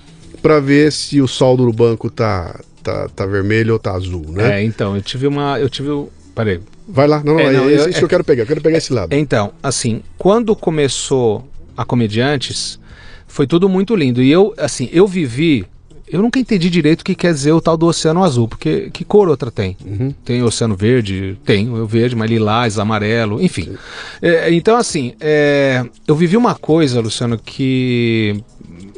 [0.41, 4.61] para ver se o saldo no banco tá tá, tá vermelho ou tá azul, né?"
[4.61, 5.89] É, então, eu tive uma eu tive
[6.35, 8.47] Peraí, Vai lá, não, não, é, não é, isso é, que eu quero pegar, eu
[8.47, 9.13] quero pegar esse lado.
[9.15, 12.79] Então, assim, quando começou a Comediantes,
[13.27, 14.23] foi tudo muito lindo.
[14.23, 15.67] E eu, assim, eu vivi.
[16.07, 19.05] Eu nunca entendi direito o que quer dizer o tal do Oceano Azul, porque que
[19.05, 19.77] cor outra tem?
[19.85, 20.15] Uhum.
[20.25, 21.37] Tem Oceano Verde?
[21.45, 23.75] Tem, o verde, mas lilás, amarelo, enfim.
[24.21, 28.41] É, então, assim, é, eu vivi uma coisa, Luciano, que.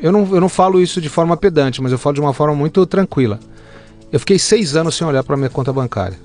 [0.02, 2.54] Eu não, eu não falo isso de forma pedante, mas eu falo de uma forma
[2.54, 3.38] muito tranquila.
[4.12, 6.18] Eu fiquei seis anos sem olhar para minha conta bancária.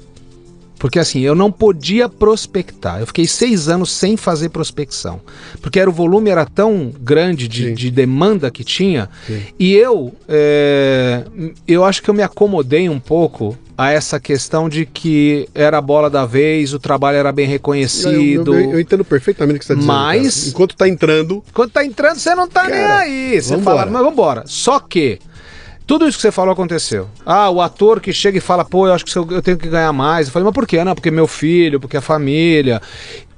[0.82, 3.00] Porque assim, eu não podia prospectar.
[3.00, 5.22] Eu fiquei seis anos sem fazer prospecção.
[5.62, 9.08] Porque era, o volume era tão grande de, de demanda que tinha.
[9.28, 9.44] Sim.
[9.60, 11.24] E eu, é,
[11.68, 15.82] eu acho que eu me acomodei um pouco a essa questão de que era a
[15.82, 18.56] bola da vez, o trabalho era bem reconhecido.
[18.56, 19.94] Eu, eu, eu entendo perfeitamente o que você está dizendo.
[19.94, 20.48] Mas.
[20.48, 21.44] Enquanto está entrando.
[21.48, 23.40] Enquanto está entrando, você não está nem aí.
[23.40, 24.44] Você fala, mas vamos embora.
[24.48, 25.20] Só que.
[25.92, 27.10] Tudo isso que você falou aconteceu.
[27.26, 29.92] Ah, o ator que chega e fala, pô, eu acho que eu tenho que ganhar
[29.92, 30.28] mais.
[30.28, 30.82] Eu falei, mas por quê?
[30.86, 32.82] Não, porque meu filho, porque a família.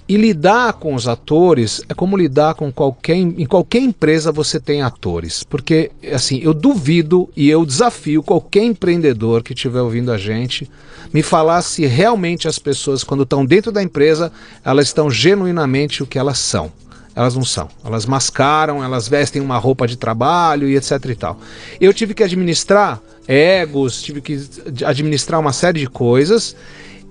[0.07, 3.15] E lidar com os atores é como lidar com qualquer.
[3.15, 5.43] Em qualquer empresa você tem atores.
[5.43, 10.69] Porque, assim, eu duvido e eu desafio qualquer empreendedor que estiver ouvindo a gente
[11.11, 14.31] me falar se realmente as pessoas, quando estão dentro da empresa,
[14.63, 16.71] elas estão genuinamente o que elas são.
[17.15, 17.69] Elas não são.
[17.85, 21.39] Elas mascaram, elas vestem uma roupa de trabalho e etc e tal.
[21.79, 24.39] Eu tive que administrar egos, tive que
[24.85, 26.55] administrar uma série de coisas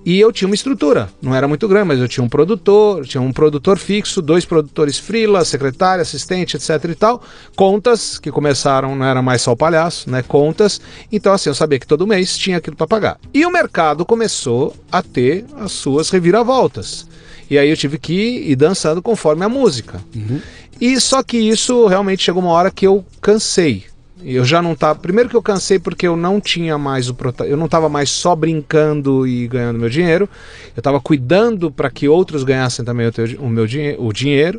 [0.04, 3.20] e eu tinha uma estrutura, não era muito grande, mas eu tinha um produtor, tinha
[3.20, 7.22] um produtor fixo, dois produtores freela, secretária, assistente, etc e tal,
[7.54, 10.80] contas que começaram, não era mais só o palhaço, né, contas.
[11.10, 13.20] Então assim, eu sabia que todo mês tinha aquilo para pagar.
[13.32, 17.06] E o mercado começou a ter as suas reviravoltas.
[17.52, 18.14] E aí eu tive que
[18.50, 20.00] ir dançando conforme a música.
[20.16, 20.40] Uhum.
[20.80, 23.84] E só que isso realmente chegou uma hora que eu cansei.
[24.24, 24.98] Eu já não tava.
[24.98, 27.44] Primeiro que eu cansei porque eu não tinha mais o prota...
[27.44, 30.26] eu não estava mais só brincando e ganhando meu dinheiro.
[30.74, 33.96] Eu estava cuidando para que outros ganhassem também o, teu, o meu dinhe...
[33.98, 34.58] o dinheiro.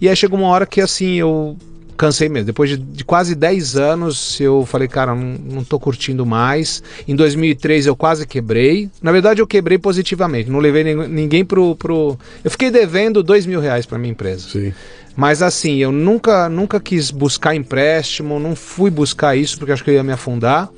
[0.00, 1.56] E aí chegou uma hora que assim eu
[1.96, 2.46] cansei mesmo.
[2.46, 6.82] Depois de, de quase 10 anos, eu falei, cara, não, não tô curtindo mais.
[7.06, 8.90] Em 2003 eu quase quebrei.
[9.00, 10.50] Na verdade, eu quebrei positivamente.
[10.50, 11.76] Não levei ninguém pro.
[11.76, 12.18] pro...
[12.44, 14.48] Eu fiquei devendo 2 mil reais para minha empresa.
[14.48, 14.72] Sim.
[15.16, 19.90] Mas assim, eu nunca, nunca quis buscar empréstimo, não fui buscar isso porque acho que
[19.90, 20.70] eu ia me afundar.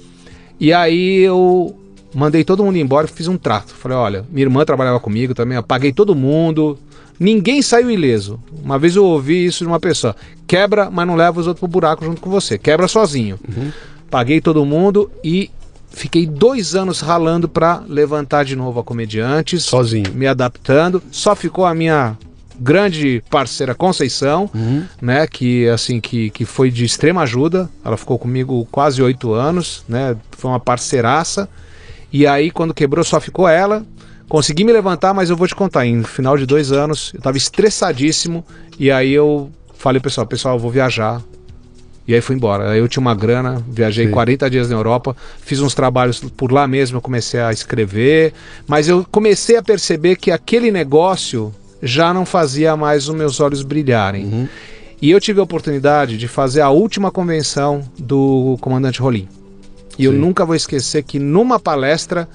[0.58, 1.76] E aí eu
[2.14, 3.74] mandei todo mundo embora e fiz um trato.
[3.74, 6.78] Falei, olha, minha irmã trabalhava comigo também, eu paguei todo mundo.
[7.18, 8.40] Ninguém saiu ileso.
[8.62, 11.68] Uma vez eu ouvi isso de uma pessoa: quebra, mas não leva os outros pro
[11.68, 12.58] buraco junto com você.
[12.58, 13.38] Quebra sozinho.
[13.48, 13.70] Uhum.
[14.10, 15.50] Paguei todo mundo e
[15.90, 19.64] fiquei dois anos ralando para levantar de novo a comediantes.
[19.64, 20.12] Sozinho.
[20.14, 21.02] Me adaptando.
[21.10, 22.16] Só ficou a minha
[22.58, 24.84] grande parceira Conceição, uhum.
[25.02, 27.68] né, que assim que, que foi de extrema ajuda.
[27.84, 31.48] Ela ficou comigo quase oito anos, né, foi uma parceiraça.
[32.12, 33.84] E aí quando quebrou só ficou ela.
[34.28, 37.36] Consegui me levantar, mas eu vou te contar, em final de dois anos eu estava
[37.36, 38.44] estressadíssimo
[38.78, 41.22] e aí eu falei pessoal, pessoal, eu vou viajar.
[42.06, 42.70] E aí fui embora.
[42.70, 44.12] Aí eu tinha uma grana, viajei Sim.
[44.12, 48.32] 40 dias na Europa, fiz uns trabalhos por lá mesmo, eu comecei a escrever,
[48.66, 53.62] mas eu comecei a perceber que aquele negócio já não fazia mais os meus olhos
[53.62, 54.24] brilharem.
[54.24, 54.48] Uhum.
[55.00, 59.28] E eu tive a oportunidade de fazer a última convenção do comandante Rolim.
[59.98, 60.04] E Sim.
[60.04, 62.28] eu nunca vou esquecer que numa palestra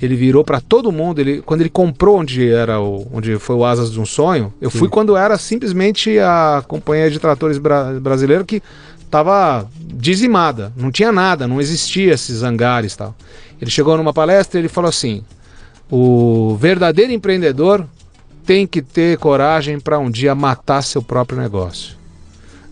[0.00, 1.20] ele virou para todo mundo.
[1.20, 4.70] Ele, quando ele comprou onde era o, onde foi o Asas de um Sonho, eu
[4.70, 4.78] Sim.
[4.78, 8.62] fui quando era simplesmente a companhia de tratores bra brasileira que
[9.04, 13.14] estava dizimada, não tinha nada, não existia esses hangares tal.
[13.60, 15.24] Ele chegou numa palestra e ele falou assim:
[15.90, 17.86] o verdadeiro empreendedor
[18.44, 21.96] tem que ter coragem para um dia matar seu próprio negócio.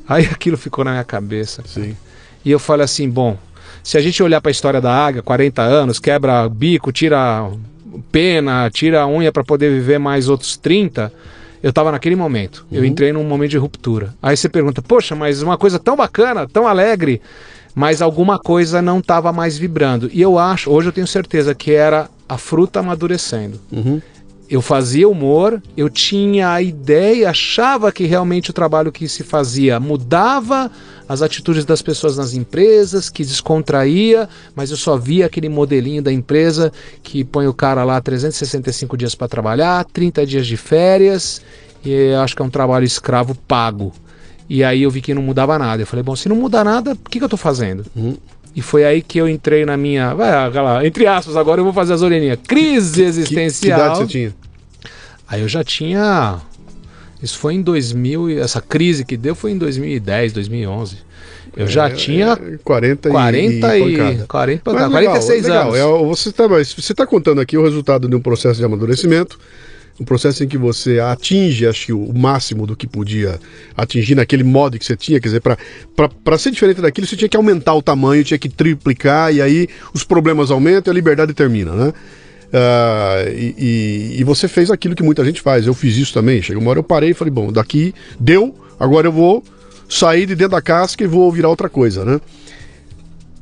[0.07, 1.63] Aí aquilo ficou na minha cabeça.
[1.67, 1.97] Sim.
[2.45, 3.39] E eu falei assim, bom,
[3.85, 7.49] se a gente olhar para a história da águia, 40 anos, quebra bico, tira
[8.11, 11.13] pena, tira a unha para poder viver mais outros 30,
[11.63, 12.67] eu estava naquele momento.
[12.71, 12.79] Uhum.
[12.79, 14.15] Eu entrei num momento de ruptura.
[14.23, 17.21] Aí você pergunta, poxa, mas uma coisa tão bacana, tão alegre,
[17.75, 20.09] mas alguma coisa não estava mais vibrando.
[20.13, 23.61] E eu acho, hoje eu tenho certeza que era a fruta amadurecendo.
[23.71, 24.01] Uhum
[24.49, 29.81] eu fazia humor, eu tinha a ideia, achava que realmente o trabalho que se fazia
[29.81, 30.71] mudava
[31.09, 36.13] as atitudes das pessoas nas empresas, que descontraía, mas eu só via aquele modelinho da
[36.13, 36.73] empresa
[37.03, 41.43] que põe o cara lá 365 dias para trabalhar, 30 dias de férias,
[41.85, 43.93] e acho que é um trabalho escravo pago.
[44.49, 45.83] E aí eu vi que não mudava nada.
[45.83, 47.85] Eu falei, bom, se não muda nada, o que, que eu estou fazendo?
[47.97, 48.17] Uhum.
[48.55, 50.15] E foi aí que eu entrei na minha.
[50.15, 52.39] Vai, lá, entre aspas, agora eu vou fazer as orelhinhas.
[52.47, 53.51] Crise existencial.
[53.51, 54.35] Que, que idade você tinha?
[55.27, 56.41] Aí eu já tinha.
[57.21, 58.39] Isso foi em 2000.
[58.39, 60.99] Essa crise que deu foi em 2010, 2011.
[61.57, 62.37] Eu já é, tinha.
[62.63, 63.87] 40 e 40 e.
[64.27, 65.75] 40, 40 legal, 46 legal.
[65.75, 65.79] anos.
[65.79, 69.39] É, você está você tá contando aqui o resultado de um processo de amadurecimento
[69.99, 73.39] um processo em que você atinge, acho que o máximo do que podia
[73.77, 77.37] atingir naquele modo que você tinha, quer dizer, para ser diferente daquilo, você tinha que
[77.37, 81.73] aumentar o tamanho, tinha que triplicar, e aí os problemas aumentam e a liberdade termina,
[81.73, 81.93] né?
[82.55, 85.67] Uh, e, e, e, você fez aquilo que muita gente faz.
[85.67, 86.41] Eu fiz isso também.
[86.41, 89.43] Chegou uma hora eu parei e falei, bom, daqui deu, agora eu vou
[89.89, 92.21] sair de dentro da casca e vou virar outra coisa, né?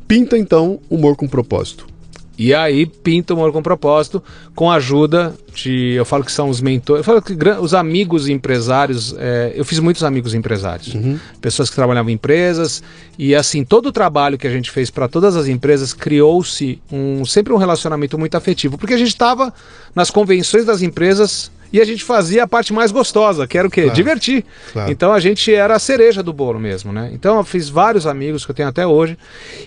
[0.09, 1.92] Pinta então humor com propósito.
[2.39, 4.23] E aí pinta o humor com propósito,
[4.55, 5.93] com a ajuda de.
[5.93, 7.01] Eu falo que são os mentores.
[7.01, 9.15] Eu falo que os amigos empresários.
[9.19, 10.95] É, eu fiz muitos amigos empresários.
[10.95, 11.19] Uhum.
[11.41, 12.83] Pessoas que trabalhavam em empresas.
[13.19, 17.25] E assim, todo o trabalho que a gente fez para todas as empresas criou-se um,
[17.25, 18.79] sempre um relacionamento muito afetivo.
[18.79, 19.53] Porque a gente estava
[19.95, 23.71] nas convenções das empresas e a gente fazia a parte mais gostosa, que era o
[23.71, 23.83] quê?
[23.83, 24.45] Claro, Divertir.
[24.73, 24.91] Claro.
[24.91, 27.11] Então a gente era a cereja do bolo mesmo, né?
[27.13, 29.17] Então eu fiz vários amigos que eu tenho até hoje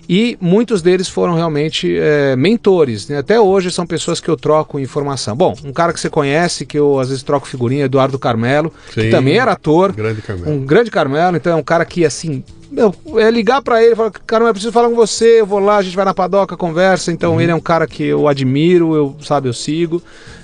[0.07, 3.07] e muitos deles foram realmente é, mentores.
[3.07, 3.17] Né?
[3.17, 5.35] Até hoje são pessoas que eu troco informação.
[5.35, 9.01] Bom, um cara que você conhece, que eu às vezes troco figurinha, Eduardo Carmelo, Sim,
[9.01, 9.91] que também era ator.
[9.91, 10.51] Grande Carmelo.
[10.51, 13.95] Um grande Carmelo, então é um cara que assim meu, é ligar para ele e
[13.95, 16.57] falar, cara, eu preciso falar com você, eu vou lá, a gente vai na padoca,
[16.57, 17.11] conversa.
[17.11, 17.41] Então uhum.
[17.41, 20.01] ele é um cara que eu admiro, eu sabe, eu sigo.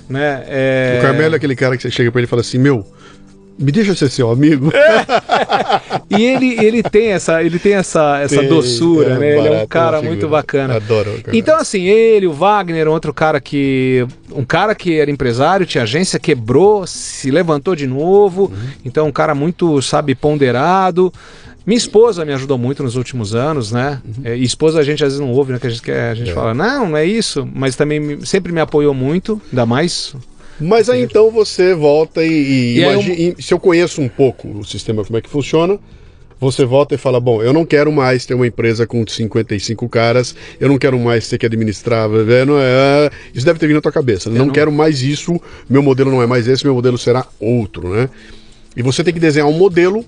[0.08, 0.44] Né?
[0.46, 0.98] É...
[0.98, 2.86] O Carmelo é aquele cara que você chega para ele e fala assim: Meu,
[3.58, 4.72] me deixa ser seu amigo.
[6.10, 9.38] e ele, ele tem essa, ele tem essa, essa tem, doçura, é, né?
[9.38, 10.76] Ele é um cara muito bacana.
[10.76, 11.10] Adoro.
[11.22, 11.36] Cara.
[11.36, 14.06] Então, assim, ele, o Wagner, outro cara que.
[14.34, 18.44] Um cara que era empresário, tinha agência, quebrou, se levantou de novo.
[18.44, 18.68] Uhum.
[18.84, 21.12] Então, um cara muito, sabe, ponderado.
[21.66, 24.00] Minha esposa me ajudou muito nos últimos anos, né?
[24.04, 24.24] Uhum.
[24.24, 25.58] É, e esposa a gente às vezes não ouve, né?
[25.58, 26.34] Que a gente, quer, a gente é.
[26.34, 27.48] fala, não, não é isso.
[27.54, 30.14] Mas também sempre me apoiou muito, ainda mais
[30.60, 33.42] mas aí então você volta e, e, e imagine, eu...
[33.42, 35.78] se eu conheço um pouco o sistema, como é que funciona,
[36.42, 40.34] você volta e fala: Bom, eu não quero mais ter uma empresa com 55 caras,
[40.58, 42.08] eu não quero mais ter que administrar.
[42.08, 44.28] Não é, isso deve ter vindo na tua cabeça.
[44.28, 47.88] Não, não, quero mais isso, meu modelo não é mais esse, meu modelo será outro,
[47.88, 48.10] né?
[48.76, 50.04] E você tem que desenhar um modelo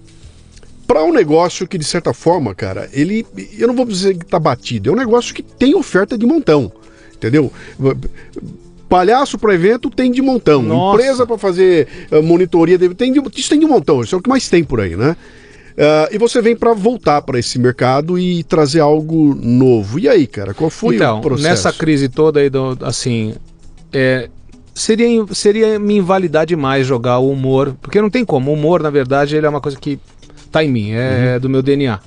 [0.87, 3.27] para um negócio que, de certa forma, cara, ele.
[3.59, 6.73] Eu não vou dizer que está batido, é um negócio que tem oferta de montão.
[7.15, 7.51] Entendeu?
[8.89, 10.63] Palhaço para evento tem de montão.
[10.63, 10.97] Nossa.
[10.97, 14.03] Empresa para fazer uh, monitoria tem de, isso tem de montão.
[14.03, 15.17] Isso é o que mais tem por aí, né?
[15.73, 19.99] Uh, e você vem para voltar para esse mercado e trazer algo novo.
[19.99, 21.49] E aí, cara, qual foi então, o processo?
[21.49, 23.35] Nessa crise toda aí, do, assim,
[23.93, 24.29] é,
[24.73, 28.51] seria, seria me invalidar demais jogar o humor, porque não tem como.
[28.51, 29.99] O humor, na verdade, ele é uma coisa que
[30.55, 31.25] tá em mim, é, uhum.
[31.35, 31.99] é do meu DNA.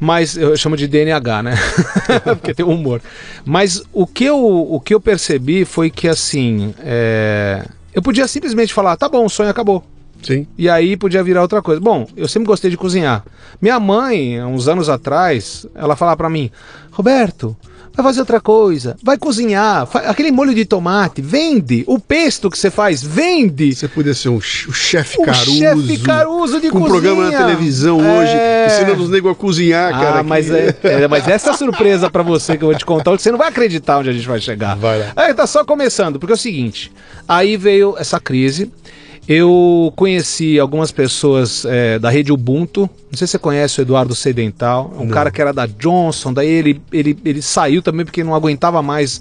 [0.00, 1.54] Mas eu chamo de DNH, né?
[2.24, 3.00] Porque tem humor.
[3.44, 6.74] Mas o que eu, o que eu percebi foi que assim.
[6.80, 7.64] É...
[7.92, 9.84] Eu podia simplesmente falar, tá bom, o sonho acabou.
[10.22, 10.46] Sim.
[10.56, 11.80] E aí podia virar outra coisa.
[11.80, 13.24] Bom, eu sempre gostei de cozinhar.
[13.60, 16.50] Minha mãe, uns anos atrás, ela falava para mim:
[16.92, 17.56] Roberto,
[17.94, 21.84] vai fazer outra coisa, vai cozinhar, aquele molho de tomate, vende.
[21.86, 23.74] O pesto que você faz, vende.
[23.74, 25.58] Você podia ser um, chefe Caruso.
[25.58, 26.86] chefe Caruso de com cozinha.
[26.86, 28.18] um programa na televisão é...
[28.18, 30.22] hoje, ensinando os negros a cozinhar, ah, cara.
[30.22, 33.30] Mas, é, é, mas essa é surpresa para você que eu vou te contar, você
[33.30, 34.76] não vai acreditar onde a gente vai chegar.
[34.76, 35.12] Vai lá.
[35.16, 36.92] Aí tá só começando, porque é o seguinte,
[37.26, 38.70] aí veio essa crise,
[39.28, 42.88] eu conheci algumas pessoas é, da rede Ubuntu.
[43.10, 44.90] Não sei se você conhece o Eduardo Sedental.
[44.98, 45.10] Um não.
[45.10, 46.32] cara que era da Johnson.
[46.32, 49.20] Daí ele, ele, ele saiu também porque não aguentava mais.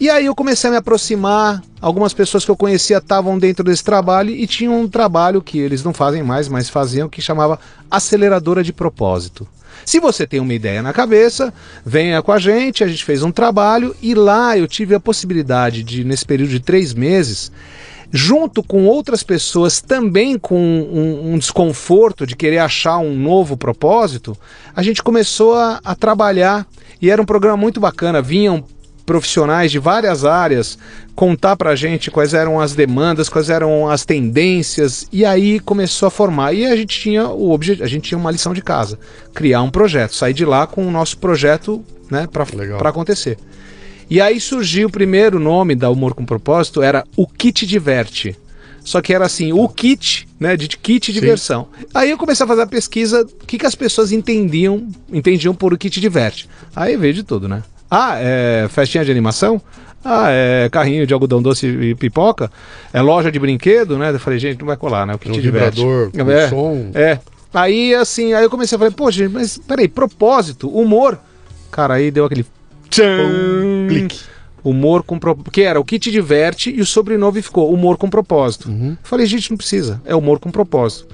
[0.00, 1.62] E aí eu comecei a me aproximar.
[1.82, 5.84] Algumas pessoas que eu conhecia estavam dentro desse trabalho e tinham um trabalho que eles
[5.84, 7.58] não fazem mais, mas faziam, que chamava
[7.90, 9.46] Aceleradora de Propósito.
[9.84, 11.52] Se você tem uma ideia na cabeça,
[11.84, 12.84] venha com a gente.
[12.84, 16.60] A gente fez um trabalho e lá eu tive a possibilidade de, nesse período de
[16.60, 17.50] três meses,
[18.12, 24.36] junto com outras pessoas também com um, um, desconforto de querer achar um novo propósito,
[24.76, 26.66] a gente começou a, a trabalhar.
[27.00, 28.20] E era um programa muito bacana.
[28.20, 28.62] Vinham
[29.06, 30.78] profissionais de várias áreas
[31.16, 35.08] contar para a gente quais eram as demandas, quais eram as tendências.
[35.10, 36.52] E aí começou a formar.
[36.52, 38.98] E a gente tinha o objetivo, a gente tinha uma lição de casa,
[39.34, 43.38] criar um projeto, sair de lá com o nosso projeto, né, para acontecer.
[44.12, 48.36] E aí surgiu o primeiro nome da Humor com Propósito, era o Kit Diverte.
[48.84, 51.12] Só que era assim, o kit, né, de kit Sim.
[51.18, 51.68] diversão.
[51.94, 55.72] Aí eu comecei a fazer a pesquisa, o que, que as pessoas entendiam, entendiam por
[55.72, 56.46] o kit diverte.
[56.76, 57.62] Aí veio de tudo, né?
[57.90, 59.58] Ah, é festinha de animação?
[60.04, 62.52] Ah, é carrinho de algodão doce e pipoca?
[62.92, 64.10] É loja de brinquedo, né?
[64.10, 65.14] Eu falei, gente, não vai colar, né?
[65.14, 65.80] O kit um diverte.
[65.80, 66.90] Vibrador, é, som.
[66.92, 67.18] É.
[67.54, 71.18] Aí, assim, aí eu comecei a falar, poxa, mas peraí, propósito, humor.
[71.70, 72.44] Cara, aí deu aquele
[72.92, 73.88] Tchan!
[73.88, 74.20] Clique.
[74.62, 75.50] Humor com propósito.
[75.50, 78.68] Que era o que te diverte e o sobrenome ficou humor com propósito.
[78.68, 78.96] Uhum.
[79.02, 80.00] Falei, gente, não precisa.
[80.04, 81.08] É humor com propósito.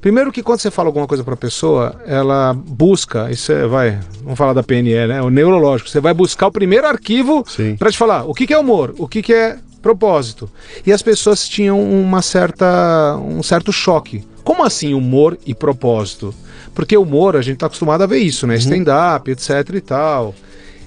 [0.00, 3.98] Primeiro que quando você fala alguma coisa para a pessoa, ela busca, isso é, vai,
[4.22, 5.22] vamos falar da PNE, né?
[5.22, 5.88] O neurológico.
[5.88, 7.44] Você vai buscar o primeiro arquivo
[7.78, 10.50] para te falar o que, que é humor, o que, que é propósito.
[10.86, 14.24] E as pessoas tinham uma certa, um certo choque.
[14.42, 16.34] Como assim humor e propósito?
[16.74, 18.54] Porque humor, a gente está acostumado a ver isso, né?
[18.54, 18.60] Uhum.
[18.60, 20.34] Stand-up, etc e tal.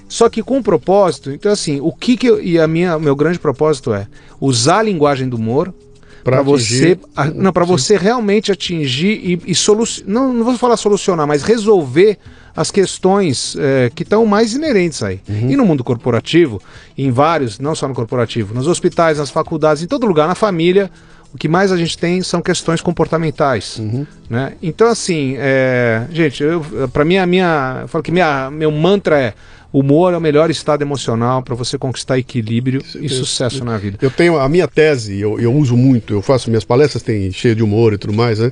[0.08, 3.14] Só que com um propósito, então assim, o que, que eu, e a minha meu
[3.14, 4.06] grande propósito é
[4.40, 5.72] usar a linguagem do humor
[6.24, 10.76] para você, a, não, para você realmente atingir e, e solucionar, não, não vou falar
[10.76, 12.18] solucionar, mas resolver
[12.54, 15.20] as questões é, que estão mais inerentes aí.
[15.28, 15.50] Uhum.
[15.50, 16.60] E no mundo corporativo,
[16.96, 20.90] em vários, não só no corporativo, nos hospitais, nas faculdades, em todo lugar, na família,
[21.32, 24.06] o que mais a gente tem são questões comportamentais, uhum.
[24.28, 24.54] né?
[24.62, 26.42] Então assim, é, gente,
[26.92, 29.34] para mim a minha, eu falo que minha, meu mantra é
[29.72, 33.98] Humor é o melhor estado emocional para você conquistar equilíbrio e sucesso eu, na vida.
[34.00, 37.54] Eu tenho a minha tese, eu, eu uso muito, eu faço minhas palestras, tem cheio
[37.54, 38.50] de humor e tudo mais, né?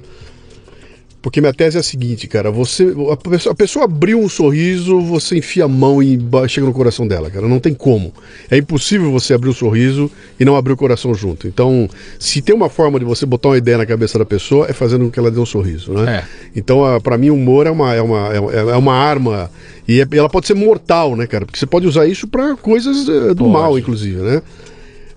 [1.26, 5.00] Porque minha tese é a seguinte, cara, você a pessoa, a pessoa abriu um sorriso,
[5.00, 6.16] você enfia a mão e
[6.46, 8.14] chega no coração dela, cara, não tem como.
[8.48, 10.08] É impossível você abrir o um sorriso
[10.38, 11.48] e não abrir o coração junto.
[11.48, 14.72] Então, se tem uma forma de você botar uma ideia na cabeça da pessoa, é
[14.72, 16.18] fazendo com que ela dê um sorriso, né?
[16.18, 16.24] É.
[16.54, 19.50] Então, para mim, o humor é uma, é uma, é, é uma arma
[19.88, 21.44] e é, ela pode ser mortal, né, cara?
[21.44, 23.50] Porque você pode usar isso para coisas uh, do pode.
[23.50, 24.42] mal, inclusive, né?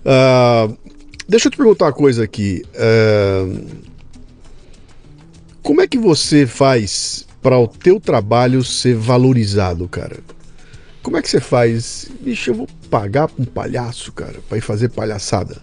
[0.04, 0.76] Uh,
[1.28, 2.64] deixa eu te perguntar uma coisa aqui.
[2.74, 3.90] Uh,
[5.90, 10.18] que você faz para o teu trabalho ser valorizado, cara?
[11.02, 12.10] Como é que você faz?
[12.20, 15.60] Bicho, eu vou pagar pra um palhaço, cara, pra ir fazer palhaçada.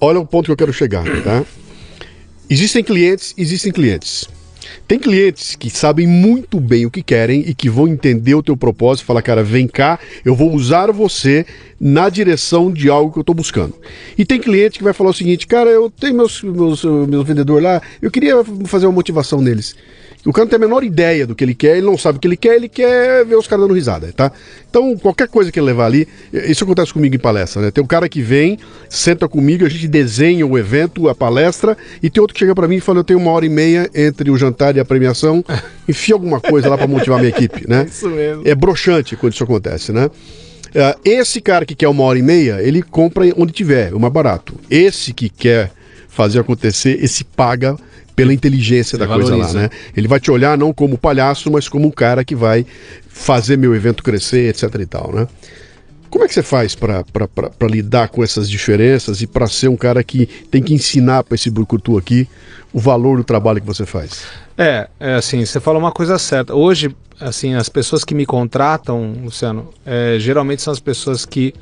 [0.00, 1.44] Olha o ponto que eu quero chegar, tá?
[2.50, 4.28] Existem clientes, existem clientes.
[4.88, 8.56] Tem clientes que sabem muito bem o que querem e que vão entender o teu
[8.56, 11.44] propósito e falar, cara, vem cá, eu vou usar você
[11.78, 13.74] na direção de algo que eu estou buscando.
[14.16, 17.64] E tem cliente que vai falar o seguinte, cara, eu tenho meus, meus, meus vendedores
[17.64, 19.76] lá, eu queria fazer uma motivação neles.
[20.26, 22.20] O cara não tem a menor ideia do que ele quer, ele não sabe o
[22.20, 24.32] que ele quer, ele quer ver os caras dando risada, tá?
[24.68, 27.70] Então, qualquer coisa que ele levar ali, isso acontece comigo em palestra, né?
[27.70, 28.58] Tem um cara que vem,
[28.88, 32.66] senta comigo, a gente desenha o evento, a palestra, e tem outro que chega para
[32.66, 35.44] mim e fala: Eu tenho uma hora e meia entre o jantar e a premiação,
[35.88, 37.86] enfia alguma coisa lá para motivar minha equipe, né?
[37.88, 38.42] Isso mesmo.
[38.44, 40.06] É broxante quando isso acontece, né?
[40.06, 44.12] Uh, esse cara que quer uma hora e meia, ele compra onde tiver, o mais
[44.12, 44.54] barato.
[44.68, 45.70] Esse que quer
[46.08, 47.76] fazer acontecer, esse paga
[48.18, 49.36] pela inteligência Ele da valoriza.
[49.36, 49.70] coisa lá, né?
[49.96, 52.66] Ele vai te olhar não como palhaço, mas como um cara que vai
[53.08, 55.28] fazer meu evento crescer, etc e tal, né?
[56.10, 57.04] Como é que você faz para
[57.70, 61.48] lidar com essas diferenças e para ser um cara que tem que ensinar para esse
[61.48, 62.26] brucutu aqui
[62.72, 64.22] o valor do trabalho que você faz?
[64.56, 66.54] É, é assim, você falou uma coisa certa.
[66.54, 71.54] Hoje, assim, as pessoas que me contratam, Luciano, é, geralmente são as pessoas que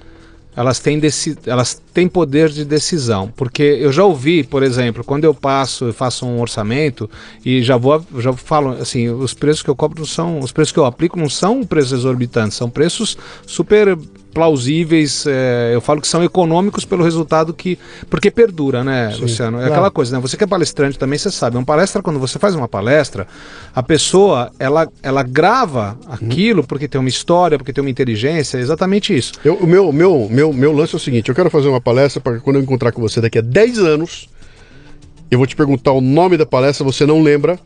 [0.57, 0.99] elas têm,
[1.47, 3.31] elas têm poder de decisão.
[3.37, 7.09] Porque eu já ouvi, por exemplo, quando eu passo e faço um orçamento
[7.45, 10.73] e já vou, já falo assim, os preços que eu cobro não são, os preços
[10.73, 13.99] que eu aplico não são preços exorbitantes, são preços super
[14.37, 17.79] plausíveis, é, eu falo que são econômicos pelo resultado que.
[18.11, 19.57] Porque perdura, né, Sim, Luciano?
[19.57, 19.73] É claro.
[19.73, 20.21] aquela coisa, né?
[20.21, 21.57] Você que é palestrante também, você sabe.
[21.57, 23.27] Uma palestra, quando você faz uma palestra,
[23.75, 26.67] a pessoa ela, ela grava aquilo uhum.
[26.67, 29.33] porque tem uma história, porque tem uma inteligência, é exatamente isso.
[29.43, 32.21] Eu, o meu, meu, meu, meu lance é o seguinte: eu quero fazer uma palestra
[32.21, 34.29] para quando eu encontrar com você daqui a 10 anos,
[35.31, 37.59] eu vou te perguntar o nome da palestra, você não lembra.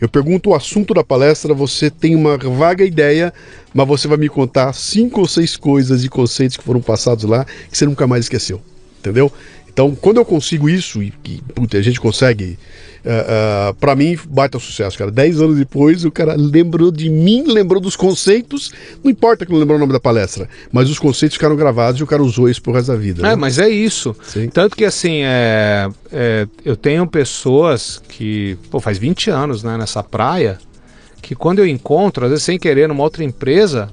[0.00, 3.32] Eu pergunto o assunto da palestra, você tem uma vaga ideia,
[3.72, 7.44] mas você vai me contar cinco ou seis coisas e conceitos que foram passados lá
[7.44, 8.60] que você nunca mais esqueceu.
[8.98, 9.32] Entendeu?
[9.68, 12.58] Então, quando eu consigo isso, e, e puta, a gente consegue
[13.06, 15.10] uh, é, uh, é, para mim, baita sucesso, cara.
[15.10, 18.72] Dez anos depois, o cara lembrou de mim, lembrou dos conceitos.
[19.02, 22.04] Não importa que não lembrou o nome da palestra, mas os conceitos ficaram gravados e
[22.04, 23.22] o cara usou isso pro resto da vida.
[23.22, 23.36] É, né?
[23.36, 24.14] mas é isso.
[24.22, 24.48] Sim.
[24.48, 30.02] Tanto que, assim, é, é, eu tenho pessoas que, pô, faz 20 anos, né, nessa
[30.02, 30.58] praia,
[31.22, 33.90] que quando eu encontro, às vezes sem querer, numa outra empresa,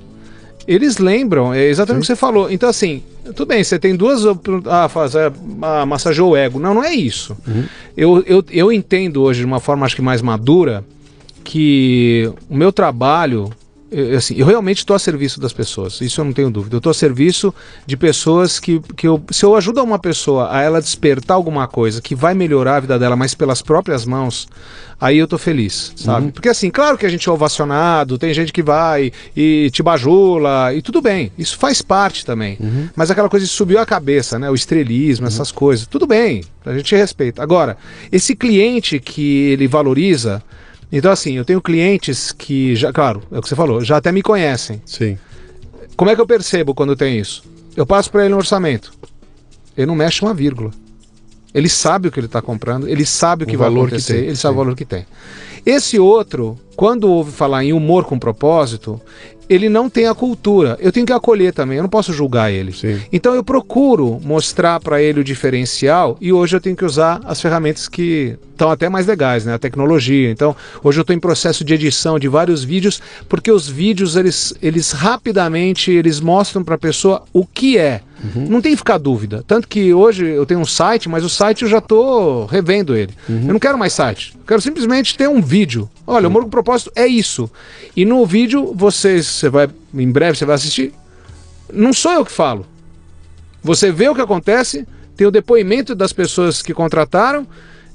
[0.67, 2.49] eles lembram, é exatamente o que você falou.
[2.51, 3.03] Então, assim,
[3.35, 4.23] tudo bem, você tem duas.
[4.67, 6.59] Ah, fazer, ah, massageou o ego.
[6.59, 7.35] Não, não é isso.
[7.47, 7.65] Uhum.
[7.95, 10.83] Eu, eu, eu entendo hoje, de uma forma acho que mais madura,
[11.43, 13.49] que o meu trabalho.
[13.93, 16.75] Eu, assim, eu realmente estou a serviço das pessoas, isso eu não tenho dúvida.
[16.75, 17.53] Eu estou a serviço
[17.85, 22.01] de pessoas que, que eu, se eu ajudo uma pessoa a ela despertar alguma coisa
[22.01, 24.47] que vai melhorar a vida dela, mas pelas próprias mãos,
[24.99, 26.25] aí eu tô feliz, sabe?
[26.25, 26.31] Uhum.
[26.31, 30.73] Porque assim, claro que a gente é ovacionado, tem gente que vai e te bajula,
[30.73, 32.57] e tudo bem, isso faz parte também.
[32.59, 32.89] Uhum.
[32.95, 34.49] Mas aquela coisa subiu a cabeça, né?
[34.49, 35.31] O estrelismo, uhum.
[35.31, 37.43] essas coisas, tudo bem, a gente respeita.
[37.43, 37.77] Agora,
[38.11, 40.41] esse cliente que ele valoriza.
[40.95, 44.11] Então, assim, eu tenho clientes que, já, claro, é o que você falou, já até
[44.11, 44.79] me conhecem.
[44.85, 45.17] Sim.
[45.97, 47.43] Como é que eu percebo quando tem isso?
[47.75, 48.93] Eu passo para ele um orçamento.
[49.75, 50.69] Ele não mexe uma vírgula.
[51.51, 54.35] Ele sabe o que ele está comprando, ele sabe o que o vai acontecer, ele
[54.35, 54.59] sabe Sim.
[54.59, 55.03] o valor que tem.
[55.65, 58.99] Esse outro, quando ouve falar em humor com propósito,
[59.49, 60.77] ele não tem a cultura.
[60.79, 62.71] Eu tenho que acolher também, eu não posso julgar ele.
[62.71, 62.99] Sim.
[63.11, 67.41] Então eu procuro mostrar para ele o diferencial e hoje eu tenho que usar as
[67.41, 69.53] ferramentas que estão até mais legais, né?
[69.53, 70.29] A tecnologia.
[70.29, 74.53] Então, hoje eu estou em processo de edição de vários vídeos, porque os vídeos eles,
[74.61, 78.01] eles rapidamente eles mostram para a pessoa o que é.
[78.23, 78.47] Uhum.
[78.47, 79.43] Não tem que ficar dúvida.
[79.45, 83.13] Tanto que hoje eu tenho um site, mas o site eu já estou revendo ele.
[83.27, 83.47] Uhum.
[83.47, 84.33] Eu não quero mais site.
[84.35, 85.89] Eu quero simplesmente ter um vídeo.
[86.07, 87.49] Olha, o Morgo Propósito é isso.
[87.95, 90.93] E no vídeo, vocês, você vai, em breve você vai assistir.
[91.71, 92.65] Não sou eu que falo.
[93.61, 97.45] Você vê o que acontece, tem o depoimento das pessoas que contrataram.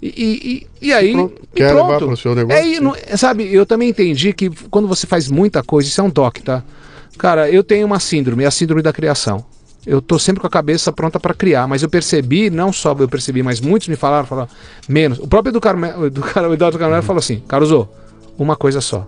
[0.00, 1.12] E, e, e aí.
[1.12, 1.42] Pronto.
[1.54, 1.86] E Quer pronto.
[1.86, 2.76] levar para o seu negócio?
[2.76, 6.10] É, não, sabe, eu também entendi que quando você faz muita coisa, isso é um
[6.10, 6.62] toque, tá?
[7.16, 9.44] Cara, eu tenho uma síndrome, a síndrome da criação
[9.86, 13.08] eu tô sempre com a cabeça pronta para criar, mas eu percebi, não só eu
[13.08, 14.48] percebi, mas muitos me falaram, falaram
[14.88, 15.18] menos.
[15.18, 17.88] O próprio do Carmelo, do, o Eduardo Carmelo falou assim: Caruso,
[18.38, 19.06] uma coisa só.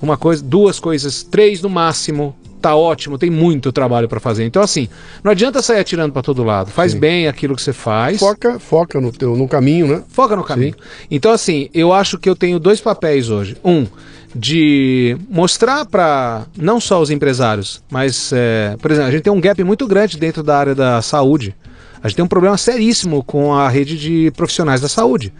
[0.00, 4.44] Uma coisa, duas coisas, três no máximo, tá ótimo, tem muito trabalho para fazer.
[4.44, 4.88] Então, assim,
[5.24, 6.70] não adianta sair atirando para todo lado.
[6.70, 6.98] Faz Sim.
[6.98, 8.18] bem aquilo que você faz.
[8.18, 10.02] Foca, foca no, teu, no caminho, né?
[10.08, 10.74] Foca no caminho.
[10.74, 11.06] Sim.
[11.10, 13.56] Então, assim, eu acho que eu tenho dois papéis hoje.
[13.64, 13.86] Um,
[14.34, 19.40] de mostrar para não só os empresários, mas, é, por exemplo, a gente tem um
[19.40, 21.54] gap muito grande dentro da área da saúde.
[22.02, 25.32] A gente tem um problema seríssimo com a rede de profissionais da saúde.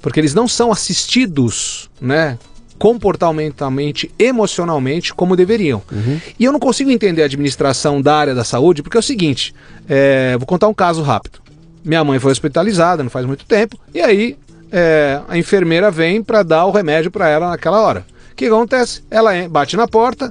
[0.00, 2.38] porque eles não são assistidos, né?
[2.78, 5.82] Comportamentalmente, emocionalmente, como deveriam.
[5.90, 6.20] Uhum.
[6.38, 9.54] E eu não consigo entender a administração da área da saúde, porque é o seguinte:
[9.88, 11.40] é, vou contar um caso rápido.
[11.84, 14.36] Minha mãe foi hospitalizada não faz muito tempo, e aí
[14.70, 18.04] é, a enfermeira vem para dar o remédio para ela naquela hora.
[18.36, 19.02] O que acontece?
[19.10, 20.30] Ela bate na porta,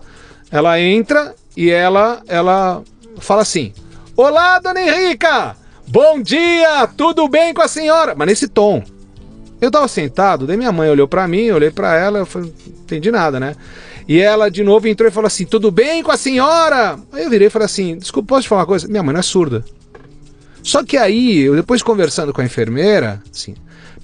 [0.51, 2.83] ela entra e ela, ela
[3.17, 3.73] fala assim:
[4.15, 5.57] Olá, dona Henrica!
[5.87, 6.85] Bom dia!
[6.95, 8.13] Tudo bem com a senhora?
[8.15, 8.83] Mas nesse tom.
[9.59, 12.75] Eu tava sentado, daí minha mãe olhou pra mim, olhei pra ela, eu falei, não
[12.83, 13.55] entendi nada, né?
[14.07, 16.99] E ela de novo entrou e falou assim: Tudo bem com a senhora?
[17.11, 18.87] Aí eu virei e falei assim: Desculpa, posso te falar uma coisa?
[18.87, 19.65] Minha mãe não é surda.
[20.61, 23.55] Só que aí, eu depois conversando com a enfermeira, assim,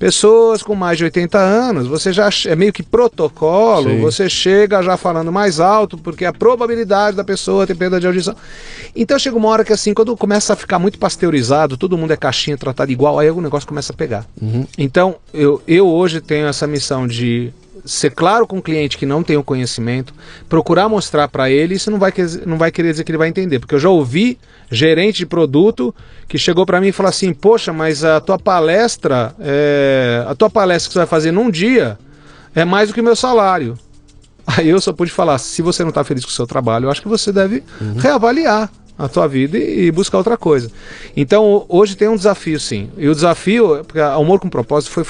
[0.02, 4.02] pessoas com mais de 80 anos, você já é meio que protocolo, Sim.
[4.02, 8.36] você chega já falando mais alto, porque a probabilidade da pessoa ter perda de audição.
[8.96, 12.18] Então chega uma hora que assim, quando começa a ficar muito pasteurizado, todo mundo é
[12.18, 14.26] caixinha tratado igual, aí o negócio começa a pegar.
[14.76, 17.54] Então, eu, eu hoje tenho essa missão de
[17.86, 20.14] ser claro com o cliente que não tem o conhecimento,
[20.48, 22.14] procurar mostrar para ele, isso não vai,
[22.46, 24.38] não vai querer dizer que ele vai entender, porque eu já ouvi
[24.70, 25.94] gerente de produto
[26.28, 30.50] que chegou para mim e falou assim: Poxa, mas a tua palestra, é, a tua
[30.50, 31.98] palestra que você vai fazer num dia
[32.56, 33.78] é mais do que o meu salário.
[34.46, 36.92] Aí eu só pude falar: se você não está feliz com o seu trabalho, eu
[36.92, 37.64] acho que você deve
[37.98, 40.72] reavaliar a tua vida e, e buscar outra coisa.
[41.16, 42.90] Então hoje tem um desafio, sim.
[42.98, 45.04] E o desafio, porque a Humor com Propósito foi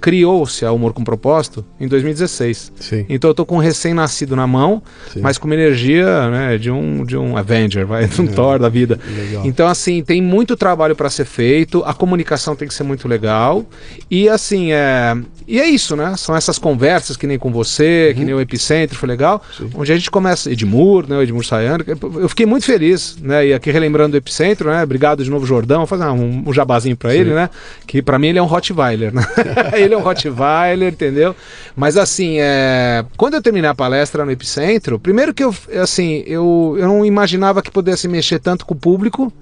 [0.00, 2.72] criou-se a Humor com Propósito em 2016.
[2.80, 3.06] Sim.
[3.08, 5.20] Então eu tô com um recém-nascido na mão, Sim.
[5.20, 8.68] mas com uma energia né, de um de um Avenger, vai, de um Thor da
[8.68, 8.98] vida.
[9.06, 9.46] Legal.
[9.46, 13.64] Então assim tem muito trabalho para ser feito, a comunicação tem que ser muito legal
[14.10, 15.16] e assim é
[15.46, 16.14] e é isso, né?
[16.16, 19.42] São essas conversas que nem com você, que nem o Epicentro foi legal,
[19.74, 21.16] onde a gente começa Edmur, né?
[21.16, 21.84] O Edmur Sayano,
[22.20, 23.46] eu fiquei muito feliz, né?
[23.48, 24.82] E aqui relembrando do Epicentro, né?
[24.82, 27.48] Obrigado de novo Jordão, vou fazer um, um jabazinho para ele, né?
[27.86, 29.22] Que para mim ele é um Rottweiler, né?
[29.74, 31.34] ele é um Rottweiler, entendeu?
[31.76, 33.04] Mas assim, é...
[33.16, 37.62] quando eu terminei a palestra no Epicentro, primeiro que eu, assim, eu, eu não imaginava
[37.62, 39.32] que pudesse mexer tanto com o público,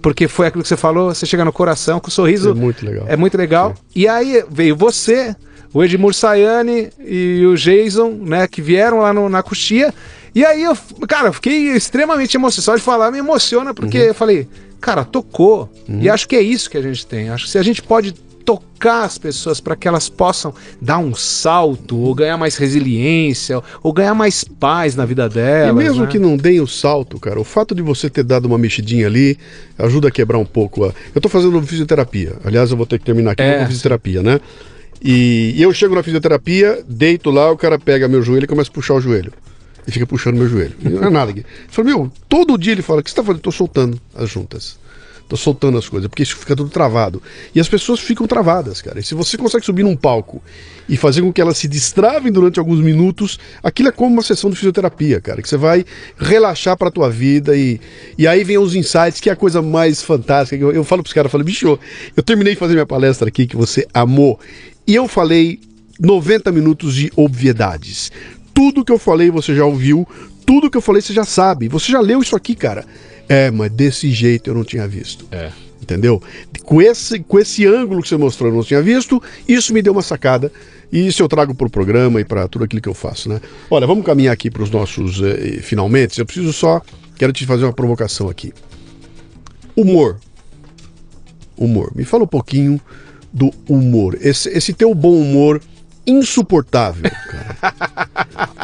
[0.00, 2.84] porque foi aquilo que você falou, você chega no coração, com o sorriso É muito
[2.84, 3.04] legal.
[3.08, 3.74] é muito legal.
[3.94, 5.34] E aí veio você,
[5.72, 9.94] o Edmur Sayane e o Jason, né, que vieram lá no- na coxia.
[10.34, 10.76] E aí eu,
[11.08, 12.62] cara, eu fiquei extremamente emocionado.
[12.64, 14.48] Só de falar me emociona, porque eu falei,
[14.80, 15.70] cara, tocou.
[15.88, 17.28] E acho que é isso que a gente tem.
[17.30, 18.12] Acho que se a gente pode
[18.44, 23.92] tocar as pessoas para que elas possam dar um salto, ou ganhar mais resiliência, ou
[23.92, 25.76] ganhar mais paz na vida E delas.
[25.76, 26.08] mesmo né?
[26.10, 29.38] que não deem o salto, cara, o fato de você ter dado uma mexidinha ali
[29.78, 30.84] ajuda a quebrar um pouco.
[30.84, 32.32] a- Eu tô fazendo fisioterapia.
[32.44, 34.40] Aliás, eu vou ter que terminar aqui É, com fisioterapia, né?
[35.00, 38.70] E, e eu chego na fisioterapia, deito lá, o cara pega meu joelho e começa
[38.70, 39.32] a puxar o joelho.
[39.86, 40.74] E fica puxando meu joelho.
[40.80, 41.40] E não é nada aqui.
[41.40, 43.42] Eu falo, meu, todo dia ele fala, o que você tá fazendo?
[43.42, 44.80] Tô soltando as juntas.
[45.28, 47.22] Tô soltando as coisas, porque isso fica tudo travado.
[47.54, 49.00] E as pessoas ficam travadas, cara.
[49.00, 50.42] E se você consegue subir num palco
[50.86, 54.50] e fazer com que elas se destravem durante alguns minutos, aquilo é como uma sessão
[54.50, 55.40] de fisioterapia, cara.
[55.40, 55.86] Que você vai
[56.18, 57.80] relaxar pra tua vida e,
[58.18, 60.62] e aí vem os insights, que é a coisa mais fantástica.
[60.62, 61.78] Eu, eu falo pros caras, eu falo, bicho,
[62.14, 64.38] eu terminei de fazer minha palestra aqui que você amou.
[64.86, 65.58] E eu falei
[65.98, 68.12] 90 minutos de obviedades.
[68.54, 70.06] Tudo que eu falei você já ouviu,
[70.46, 71.68] tudo que eu falei você já sabe.
[71.68, 72.84] Você já leu isso aqui, cara.
[73.28, 75.26] É, mas desse jeito eu não tinha visto.
[75.30, 75.50] É.
[75.80, 76.22] Entendeu?
[76.64, 79.20] Com esse, com esse ângulo que você mostrou, eu não tinha visto.
[79.48, 80.52] Isso me deu uma sacada.
[80.92, 83.40] E isso eu trago para o programa e para tudo aquilo que eu faço, né?
[83.70, 86.20] Olha, vamos caminhar aqui para os nossos eh, finalmente.
[86.20, 86.80] Eu preciso só.
[87.16, 88.52] Quero te fazer uma provocação aqui.
[89.74, 90.20] Humor.
[91.56, 91.92] Humor.
[91.96, 92.80] Me fala um pouquinho
[93.32, 94.18] do humor.
[94.20, 95.60] Esse, esse teu bom humor
[96.06, 97.92] insuportável, cara.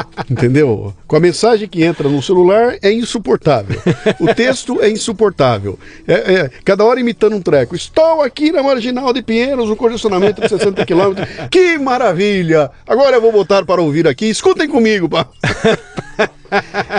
[0.31, 0.95] Entendeu?
[1.07, 3.81] Com a mensagem que entra no celular é insuportável.
[4.21, 5.79] O texto é insuportável.
[6.07, 7.75] É, é, cada hora imitando um treco.
[7.75, 11.15] Estou aqui na marginal de Pinheiros, o congestionamento de 60 km.
[11.51, 12.71] Que maravilha!
[12.87, 14.27] Agora eu vou botar para ouvir aqui.
[14.27, 15.27] Escutem comigo, pá.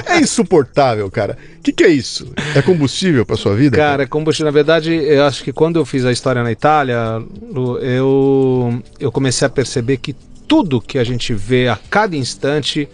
[0.06, 1.38] É insuportável, cara.
[1.60, 2.32] O que, que é isso?
[2.56, 3.76] É combustível para sua vida?
[3.76, 7.22] Cara, combustível, na verdade, eu acho que quando eu fiz a história na Itália,
[7.82, 10.16] eu, eu comecei a perceber que
[10.50, 12.90] tudo que a gente vê a cada instante,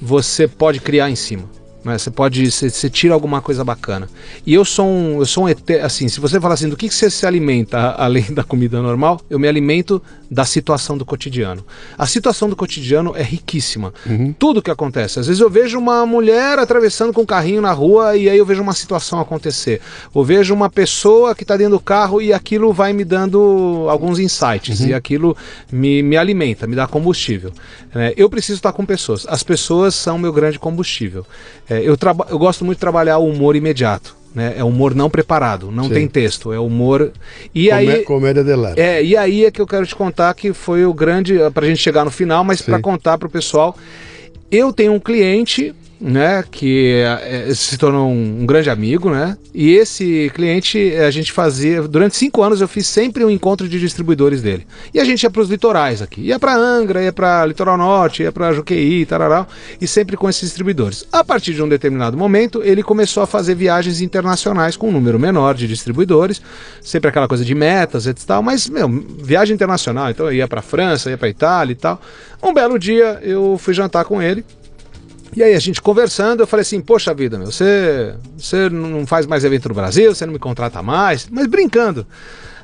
[0.00, 1.50] você pode criar em cima.
[1.84, 1.98] Né?
[1.98, 4.08] Você pode, você, você tira alguma coisa bacana.
[4.46, 6.88] E eu sou um, eu sou um ET, assim, se você falar assim, do que,
[6.88, 11.64] que você se alimenta além da comida normal, eu me alimento da situação do cotidiano.
[11.98, 13.92] A situação do cotidiano é riquíssima.
[14.38, 15.20] Tudo que acontece.
[15.20, 18.46] Às vezes eu vejo uma mulher atravessando com um carrinho na rua e aí eu
[18.46, 19.80] vejo uma situação acontecer.
[20.14, 24.18] Ou vejo uma pessoa que está dentro do carro e aquilo vai me dando alguns
[24.18, 24.80] insights.
[24.80, 25.36] E aquilo
[25.70, 27.52] me, me alimenta, me dá combustível.
[27.94, 29.26] É, eu preciso estar com pessoas.
[29.28, 31.26] As pessoas são meu grande combustível.
[31.78, 31.96] É, eu,
[32.30, 34.14] eu gosto muito de trabalhar o humor imediato.
[34.34, 34.54] né?
[34.56, 35.90] É humor não preparado, não Sim.
[35.94, 37.12] tem texto, é humor.
[37.54, 38.80] E Comé- aí Comédia dell'arte.
[38.80, 41.34] é, e aí é que eu quero te contar que foi o grande.
[41.52, 42.80] Pra gente chegar no final, mas Sim.
[42.80, 43.76] contar pro pessoal.
[44.50, 49.38] Eu tenho um cliente, né, que é, se tornou um, grande amigo, né?
[49.54, 51.82] E esse cliente a gente fazia.
[51.82, 54.66] Durante cinco anos eu fiz sempre um encontro de distribuidores dele.
[54.92, 56.22] E a gente ia pros litorais aqui.
[56.22, 59.46] Ia pra Angra, ia pra Litoral Norte, ia pra Juqueí, tararau,
[59.80, 61.06] e sempre com esses distribuidores.
[61.12, 65.20] A partir de um determinado momento, ele começou a fazer viagens internacionais com um número
[65.20, 66.42] menor de distribuidores,
[66.80, 70.62] sempre aquela coisa de metas e tal, mas, meu, viagem internacional, então eu ia pra
[70.62, 72.00] França, ia pra Itália e tal.
[72.42, 74.44] Um belo dia eu fui jantar com ele.
[75.34, 79.26] E aí a gente conversando, eu falei assim, poxa vida, meu, você, você não faz
[79.26, 82.06] mais evento no Brasil, você não me contrata mais, mas brincando.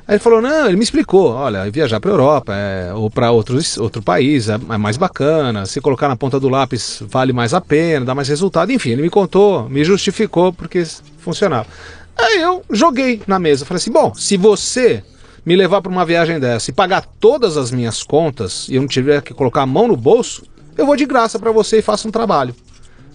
[0.07, 4.01] Aí ele falou, não, ele me explicou, olha, viajar para Europa é, ou para outro
[4.03, 8.05] país é, é mais bacana, se colocar na ponta do lápis vale mais a pena,
[8.05, 10.83] dá mais resultado, enfim, ele me contou, me justificou porque
[11.17, 11.67] funcionava.
[12.15, 15.03] Aí eu joguei na mesa, falei assim, bom, se você
[15.45, 18.87] me levar para uma viagem dessa e pagar todas as minhas contas e eu não
[18.87, 20.43] tiver que colocar a mão no bolso,
[20.79, 22.55] eu vou de graça para você e faço um trabalho.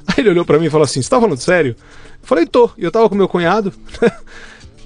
[0.07, 1.75] Aí ele olhou para mim e falou assim: Você tá falando sério?
[2.23, 2.71] Eu falei: Tô.
[2.77, 3.73] E eu tava com meu cunhado.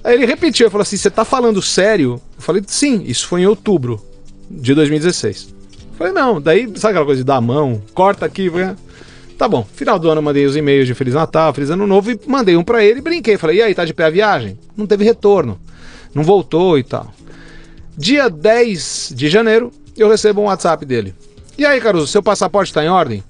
[0.03, 2.21] Aí ele repetiu: Ele falou assim: Você tá falando sério?
[2.37, 4.01] Eu falei: Sim, isso foi em outubro
[4.49, 5.53] de 2016.
[5.91, 8.75] Eu falei: Não, daí, sabe aquela coisa de dar a mão, corta aqui, vai.
[9.37, 12.11] Tá bom, final do ano eu mandei os e-mails de Feliz Natal, Feliz Ano Novo
[12.11, 13.37] e mandei um pra ele e brinquei.
[13.37, 14.59] Falei, e aí, tá de pé a viagem?
[14.75, 15.57] Não teve retorno,
[16.13, 17.13] não voltou e tal.
[17.95, 21.15] Dia 10 de janeiro, eu recebo um WhatsApp dele.
[21.59, 23.21] E aí, Caruso, seu passaporte tá em ordem?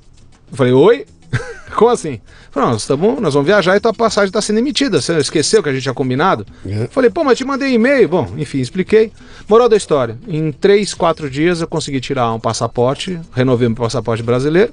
[0.51, 1.03] Eu falei, oi?
[1.75, 2.21] Como assim?
[2.51, 5.01] Falou, nós, tamo, nós vamos viajar e tua passagem está sendo emitida.
[5.01, 6.45] Você esqueceu que a gente tinha combinado?
[6.63, 6.87] É.
[6.91, 8.07] Falei, pô, mas te mandei e-mail.
[8.07, 9.11] Bom, enfim, expliquei.
[9.47, 14.21] Moral da história: em 3, 4 dias eu consegui tirar um passaporte, renovei meu passaporte
[14.21, 14.71] brasileiro.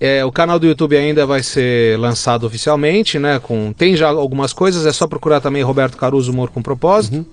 [0.00, 3.38] É, o canal do YouTube ainda vai ser lançado oficialmente, né?
[3.40, 7.16] Com tem já algumas coisas, é só procurar também Roberto Caruso Humor com Propósito.
[7.18, 7.24] Uhum.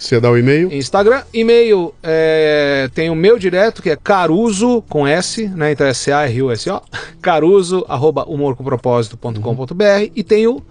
[0.00, 0.72] Você dá o e-mail?
[0.72, 5.72] Instagram, e-mail, é, tem o meu direto, que é caruso, com S, né?
[5.72, 6.80] Então é C-A-R-U-S-O,
[7.20, 10.62] caruso, arroba humorcompropósito.com.br e tem o,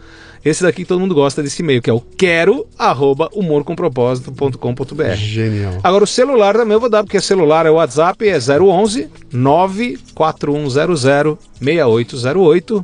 [0.43, 5.15] esse daqui que todo mundo gosta desse e-mail, que é o quero, arroba humorcompropósito.com.br.
[5.15, 5.73] Genial.
[5.83, 11.37] Agora o celular também eu vou dar, porque celular é o WhatsApp, é 011 94100
[11.61, 12.83] 6808.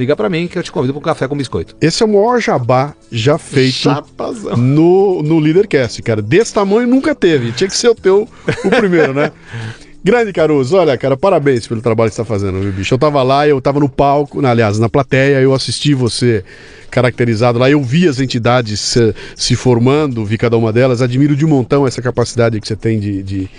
[0.00, 1.76] Liga pra mim que eu te convido para um café com biscoito.
[1.78, 4.56] Esse é o maior jabá já feito Chapazão.
[4.56, 6.22] no, no Leadercast, cara.
[6.22, 7.52] Desse tamanho nunca teve.
[7.52, 8.26] Tinha que ser o teu
[8.64, 9.30] o primeiro, né?
[10.02, 12.94] Grande Caruso, olha, cara, parabéns pelo trabalho que você tá fazendo, viu, bicho?
[12.94, 16.42] Eu tava lá, eu tava no palco, na- aliás, na plateia, eu assisti você
[16.90, 21.44] caracterizado lá, eu vi as entidades se, se formando, vi cada uma delas, admiro de
[21.44, 23.50] montão essa capacidade que você tem de, de-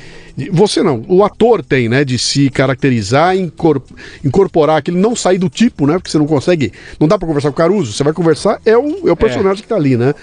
[0.52, 2.04] Você não, o ator tem, né?
[2.04, 3.82] De se caracterizar, incor-
[4.26, 5.94] incorporar aquilo, não sair do tipo, né?
[5.94, 6.72] Porque você não consegue.
[7.00, 9.62] Não dá pra conversar com o Caruso, você vai conversar, é o, é o personagem
[9.62, 10.14] que tá ali, né?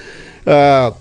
[0.46, 0.92] Ah,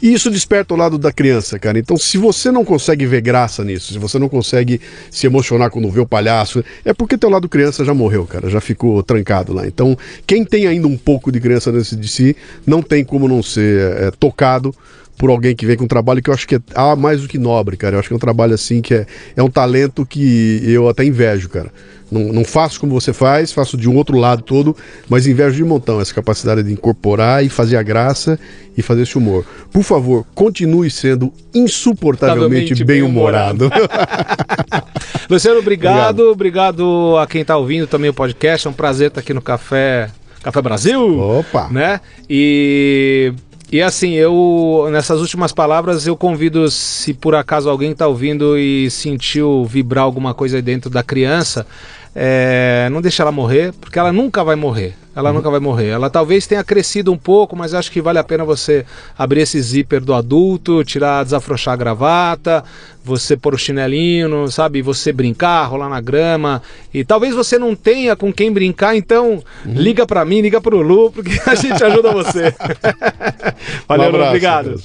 [0.00, 1.78] E isso desperta o lado da criança, cara.
[1.78, 4.80] Então, se você não consegue ver graça nisso, se você não consegue
[5.10, 8.60] se emocionar quando vê o palhaço, é porque teu lado criança já morreu, cara, já
[8.60, 9.66] ficou trancado lá.
[9.66, 9.96] Então,
[10.26, 13.92] quem tem ainda um pouco de criança dentro de si, não tem como não ser
[13.92, 14.74] é, tocado
[15.16, 17.28] por alguém que vem com um trabalho que eu acho que é ah, mais do
[17.28, 17.96] que nobre, cara.
[17.96, 19.06] Eu acho que é um trabalho assim que é,
[19.36, 21.70] é um talento que eu até invejo, cara.
[22.14, 24.76] Não, não faço como você faz, faço de um outro lado todo,
[25.08, 28.38] mas invejo de montão essa capacidade de incorporar e fazer a graça
[28.76, 29.44] e fazer esse humor.
[29.72, 33.70] Por favor, continue sendo insuportavelmente bem-humorado.
[35.28, 36.44] Luciano, obrigado, obrigado.
[36.54, 38.66] Obrigado a quem está ouvindo também o podcast.
[38.66, 40.10] É um prazer estar aqui no Café
[40.42, 41.18] Café Brasil.
[41.18, 41.68] Opa!
[41.70, 42.00] Né?
[42.28, 43.32] E
[43.72, 48.90] e assim, eu nessas últimas palavras eu convido, se por acaso alguém está ouvindo e
[48.90, 51.66] sentiu vibrar alguma coisa aí dentro da criança,
[52.14, 54.94] é, não deixa ela morrer, porque ela nunca vai morrer.
[55.16, 55.36] Ela uhum.
[55.36, 55.88] nunca vai morrer.
[55.88, 58.84] Ela talvez tenha crescido um pouco, mas acho que vale a pena você
[59.16, 62.64] abrir esse zíper do adulto, tirar, desafrouxar a gravata,
[63.04, 64.82] você pôr o chinelinho, sabe?
[64.82, 66.62] Você brincar, rolar na grama.
[66.92, 69.72] E talvez você não tenha com quem brincar, então uhum.
[69.74, 72.52] liga para mim, liga pro Lu, porque a gente ajuda você.
[73.86, 74.68] Valeu, um abraço, obrigado.
[74.70, 74.84] Deus.